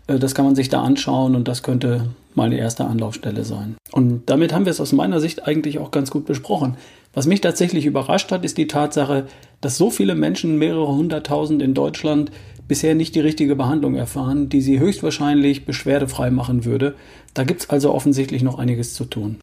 Äh, 0.07 0.19
das 0.19 0.35
kann 0.35 0.45
man 0.45 0.55
sich 0.55 0.69
da 0.69 0.83
anschauen 0.83 1.35
und 1.37 1.49
das 1.49 1.63
könnte 1.63 2.11
mal 2.35 2.45
eine 2.45 2.59
erste 2.59 2.85
Anlaufstelle 2.85 3.45
sein. 3.45 3.77
Und 3.93 4.25
damit 4.27 4.53
haben 4.53 4.67
wir 4.67 4.71
es 4.73 4.81
aus 4.81 4.93
meiner 4.93 5.21
Sicht 5.21 5.47
eigentlich 5.47 5.79
auch 5.79 5.91
ganz 5.91 6.11
gut 6.11 6.27
besprochen. 6.27 6.77
Was 7.15 7.27
mich 7.27 7.41
tatsächlich 7.41 7.87
überrascht 7.87 8.31
hat, 8.31 8.45
ist 8.45 8.59
die 8.59 8.69
Tatsache, 8.69 9.27
dass 9.63 9.79
so 9.79 9.91
viele 9.91 10.15
Menschen, 10.15 10.57
mehrere 10.59 10.95
hunderttausend 10.95 11.63
in 11.63 11.75
Deutschland, 11.75 12.31
bisher 12.71 12.95
nicht 12.95 13.17
die 13.17 13.21
richtige 13.21 13.57
Behandlung 13.57 13.97
erfahren, 13.97 14.49
die 14.49 14.61
sie 14.61 14.79
höchstwahrscheinlich 14.79 15.67
beschwerdefrei 15.67 16.31
machen 16.31 16.65
würde. 16.65 16.95
Da 17.35 17.43
gibt 17.43 17.63
es 17.63 17.71
also 17.71 17.93
offensichtlich 17.93 18.45
noch 18.45 18.61
einiges 18.61 18.95
zu 18.95 19.07
tun. 19.07 19.41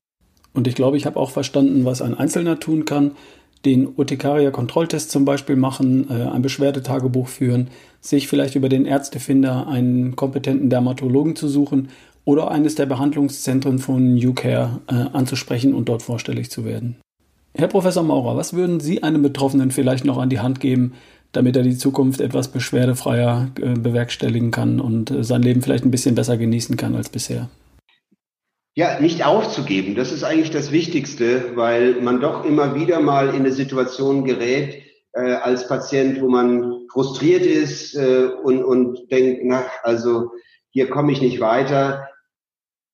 Und 0.53 0.65
ich 0.65 0.75
glaube, 0.75 0.95
ich 0.95 1.05
habe 1.05 1.19
auch 1.19 1.29
verstanden, 1.29 1.83
was 1.83 2.01
ein 2.01 2.13
Einzelner 2.13 2.57
tun 2.57 2.85
kann. 2.85 3.11
Den 3.65 3.85
Urtikaria-Kontrolltest 3.97 5.11
zum 5.11 5.25
Beispiel 5.25 5.57
machen, 5.57 6.09
äh, 6.09 6.23
ein 6.23 6.41
Beschwerdetagebuch 6.41 7.27
führen, 7.27 7.67
sich 7.99 8.29
vielleicht 8.29 8.55
über 8.55 8.69
den 8.69 8.85
Ärztefinder 8.85 9.67
einen 9.67 10.15
kompetenten 10.15 10.69
Dermatologen 10.69 11.35
zu 11.35 11.49
suchen 11.49 11.89
oder 12.23 12.49
eines 12.49 12.75
der 12.75 12.85
Behandlungszentren 12.85 13.79
von 13.79 14.15
UCare 14.15 14.79
äh, 14.87 14.93
anzusprechen 14.93 15.73
und 15.73 15.89
dort 15.89 16.01
vorstellig 16.01 16.49
zu 16.49 16.63
werden. 16.63 16.95
Herr 17.53 17.67
Professor 17.67 18.03
Maurer, 18.03 18.37
was 18.37 18.53
würden 18.53 18.79
Sie 18.79 19.03
einem 19.03 19.21
Betroffenen 19.21 19.71
vielleicht 19.71 20.05
noch 20.05 20.17
an 20.17 20.29
die 20.29 20.39
Hand 20.39 20.61
geben, 20.61 20.93
damit 21.31 21.55
er 21.55 21.63
die 21.63 21.77
Zukunft 21.77 22.21
etwas 22.21 22.49
beschwerdefreier 22.49 23.49
äh, 23.61 23.73
bewerkstelligen 23.73 24.51
kann 24.51 24.79
und 24.79 25.11
äh, 25.11 25.23
sein 25.23 25.41
Leben 25.41 25.61
vielleicht 25.61 25.85
ein 25.85 25.91
bisschen 25.91 26.15
besser 26.15 26.37
genießen 26.37 26.77
kann 26.77 26.95
als 26.95 27.09
bisher? 27.09 27.49
Ja, 28.75 28.99
nicht 28.99 29.25
aufzugeben, 29.25 29.95
das 29.95 30.11
ist 30.11 30.23
eigentlich 30.23 30.51
das 30.51 30.71
Wichtigste, 30.71 31.55
weil 31.55 31.99
man 32.01 32.21
doch 32.21 32.45
immer 32.45 32.75
wieder 32.75 32.99
mal 32.99 33.29
in 33.29 33.37
eine 33.37 33.51
Situation 33.51 34.23
gerät 34.23 34.83
äh, 35.13 35.33
als 35.33 35.67
Patient, 35.67 36.21
wo 36.21 36.29
man 36.29 36.87
frustriert 36.91 37.45
ist 37.45 37.95
äh, 37.95 38.29
und, 38.43 38.63
und 38.63 39.11
denkt, 39.11 39.41
na, 39.43 39.65
also 39.81 40.31
hier 40.69 40.89
komme 40.89 41.11
ich 41.11 41.21
nicht 41.21 41.39
weiter. 41.39 42.07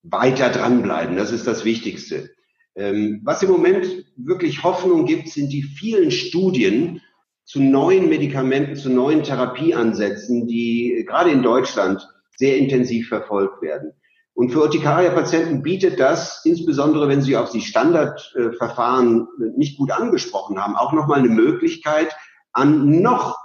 Weiter 0.04 0.50
dranbleiben, 0.50 1.16
das 1.16 1.32
ist 1.32 1.48
das 1.48 1.64
Wichtigste. 1.64 2.30
Ähm, 2.76 3.22
was 3.24 3.44
im 3.44 3.50
Moment 3.50 4.06
wirklich 4.18 4.64
Hoffnung 4.64 5.06
gibt, 5.06 5.30
sind 5.30 5.50
die 5.50 5.64
vielen 5.64 6.12
Studien 6.12 7.02
zu 7.46 7.62
neuen 7.62 8.10
Medikamenten, 8.10 8.76
zu 8.76 8.90
neuen 8.90 9.24
Therapieansätzen, 9.24 10.48
die 10.48 11.04
gerade 11.08 11.32
in 11.32 11.44
Deutschland 11.44 12.08
sehr 12.38 12.58
intensiv 12.58 13.10
verfolgt 13.10 13.62
werden. 13.62 13.94
Und 14.36 14.50
für 14.50 14.62
Urtikaria-Patienten 14.62 15.62
bietet 15.62 16.00
das, 16.00 16.42
insbesondere 16.44 17.08
wenn 17.08 17.22
sie 17.22 17.38
auf 17.38 17.52
die 17.52 17.62
Standardverfahren 17.62 19.28
nicht 19.56 19.78
gut 19.78 19.92
angesprochen 19.92 20.60
haben, 20.60 20.76
auch 20.76 20.94
nochmal 20.94 21.20
eine 21.20 21.30
Möglichkeit, 21.30 22.16
an 22.52 23.02
noch 23.02 23.38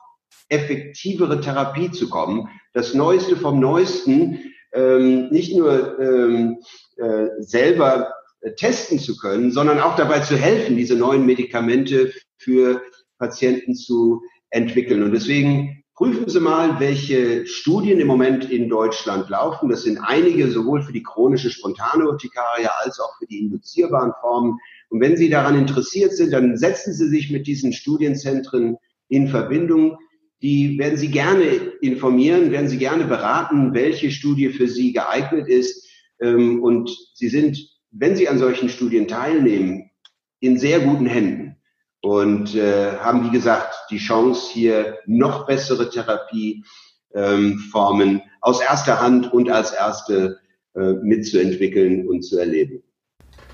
effektivere 0.49 1.41
Therapie 1.41 1.91
zu 1.91 2.09
kommen. 2.09 2.49
Das 2.73 2.95
Neueste 2.95 3.37
vom 3.37 3.61
Neuesten, 3.61 4.41
ähm, 4.73 5.29
nicht 5.29 5.55
nur 5.55 5.99
ähm, 5.99 6.59
äh, 6.97 7.27
selber 7.41 8.15
testen 8.57 8.99
zu 8.99 9.17
können, 9.17 9.51
sondern 9.51 9.81
auch 9.81 9.97
dabei 9.97 10.21
zu 10.21 10.37
helfen, 10.37 10.77
diese 10.77 10.95
neuen 10.95 11.27
Medikamente 11.27 12.13
für 12.37 12.81
Patienten 13.19 13.75
zu 13.75 14.23
entwickeln. 14.51 15.03
Und 15.03 15.13
deswegen 15.13 15.83
prüfen 15.99 16.29
Sie 16.29 16.39
mal, 16.39 16.79
welche 16.79 17.45
Studien 17.47 17.99
im 17.99 18.07
Moment 18.07 18.51
in 18.51 18.69
Deutschland 18.69 19.29
laufen. 19.29 19.69
Das 19.69 19.83
sind 19.83 19.99
einige, 19.99 20.49
sowohl 20.49 20.81
für 20.83 20.93
die 20.93 21.03
chronische 21.03 21.51
spontane 21.51 22.07
Urtikaria 22.07 22.71
als 22.83 23.01
auch 23.01 23.19
für 23.19 23.27
die 23.27 23.41
induzierbaren 23.41 24.13
Formen. 24.21 24.59
Und 24.91 25.01
wenn 25.01 25.17
Sie 25.17 25.29
daran 25.29 25.59
interessiert 25.59 26.13
sind, 26.13 26.33
dann 26.33 26.57
setzen 26.57 26.93
Sie 26.93 27.09
sich 27.09 27.31
mit 27.31 27.47
diesen 27.49 27.73
Studienzentren 27.73 28.77
in 29.09 29.29
Verbindung. 29.29 29.99
die 30.41 30.79
werden 30.79 30.97
Sie 30.97 31.11
gerne 31.11 31.43
informieren, 31.81 32.53
werden 32.53 32.69
Sie 32.69 32.79
gerne 32.79 33.07
beraten, 33.07 33.75
welche 33.75 34.13
Studie 34.13 34.51
für 34.51 34.69
Sie 34.69 34.93
geeignet 34.93 35.49
ist. 35.49 35.85
Ähm, 36.21 36.63
und 36.63 36.97
Sie 37.15 37.29
sind, 37.29 37.59
wenn 37.91 38.15
Sie 38.15 38.29
an 38.29 38.39
solchen 38.39 38.69
Studien 38.69 39.09
teilnehmen, 39.09 39.91
in 40.39 40.57
sehr 40.61 40.79
guten 40.79 41.07
Händen 41.07 41.48
und 42.01 42.55
äh, 42.55 42.93
haben, 42.99 43.25
wie 43.27 43.31
gesagt, 43.31 43.75
die 43.91 43.99
Chance, 43.99 44.51
hier 44.53 44.99
noch 45.07 45.47
bessere 45.47 45.91
Therapieformen 45.91 46.63
ähm, 48.11 48.23
aus 48.41 48.61
erster 48.61 49.01
Hand 49.01 49.33
und 49.33 49.51
als 49.51 49.73
erste 49.73 50.39
äh, 50.75 50.93
mitzuentwickeln 50.93 52.09
und 52.09 52.23
zu 52.23 52.39
erleben. 52.39 52.83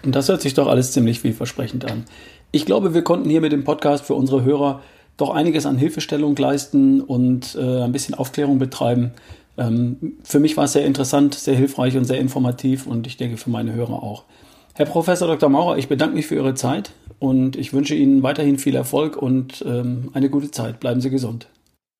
Und 0.04 0.14
das 0.14 0.28
hört 0.28 0.42
sich 0.42 0.54
doch 0.54 0.66
alles 0.66 0.92
ziemlich 0.92 1.20
vielversprechend 1.20 1.90
an. 1.90 2.04
Ich 2.52 2.66
glaube, 2.66 2.94
wir 2.94 3.02
konnten 3.02 3.30
hier 3.30 3.40
mit 3.40 3.52
dem 3.52 3.64
Podcast 3.64 4.04
für 4.04 4.14
unsere 4.14 4.44
Hörer 4.44 4.83
doch 5.16 5.30
einiges 5.30 5.64
an 5.66 5.78
Hilfestellung 5.78 6.37
leisten 6.37 7.00
und 7.00 7.54
äh, 7.54 7.83
ein 7.83 7.92
bisschen 7.92 8.14
Aufklärung 8.14 8.59
betreiben. 8.59 9.12
Ähm, 9.57 10.18
für 10.22 10.40
mich 10.40 10.57
war 10.57 10.64
es 10.64 10.72
sehr 10.72 10.85
interessant, 10.85 11.35
sehr 11.35 11.54
hilfreich 11.54 11.96
und 11.96 12.04
sehr 12.04 12.18
informativ 12.18 12.87
und 12.87 13.07
ich 13.07 13.16
denke 13.16 13.37
für 13.37 13.50
meine 13.50 13.72
Hörer 13.72 14.02
auch. 14.02 14.24
Herr 14.77 14.87
Professor 14.87 15.29
Dr. 15.29 15.49
Maurer, 15.49 15.79
ich 15.79 15.89
bedanke 15.89 16.17
mich 16.17 16.27
für 16.27 16.35
Ihre 16.35 16.55
Zeit 16.55 16.93
und 17.21 17.55
ich 17.55 17.73
wünsche 17.73 17.95
Ihnen 17.95 18.25
weiterhin 18.25 18.59
viel 18.59 18.75
Erfolg 18.75 19.17
und 19.17 19.65
ähm, 19.65 20.11
eine 20.15 20.29
gute 20.31 20.51
Zeit. 20.51 20.81
Bleiben 20.81 21.01
Sie 21.01 21.11
gesund. 21.11 21.49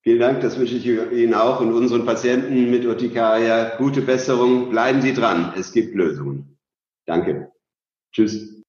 Vielen 0.03 0.19
Dank, 0.19 0.41
das 0.41 0.59
wünsche 0.59 0.75
ich 0.75 0.85
Ihnen 0.85 1.35
auch 1.35 1.61
und 1.61 1.73
unseren 1.73 2.05
Patienten 2.05 2.71
mit 2.71 2.85
Urtikaria. 2.85 3.77
Gute 3.77 4.01
Besserung, 4.03 4.71
bleiben 4.71 5.03
Sie 5.03 5.15
dran, 5.15 5.55
es 5.57 5.73
gibt 5.73 5.95
Lösungen. 5.95 6.59
Danke. 7.07 7.53
Tschüss. 8.13 8.64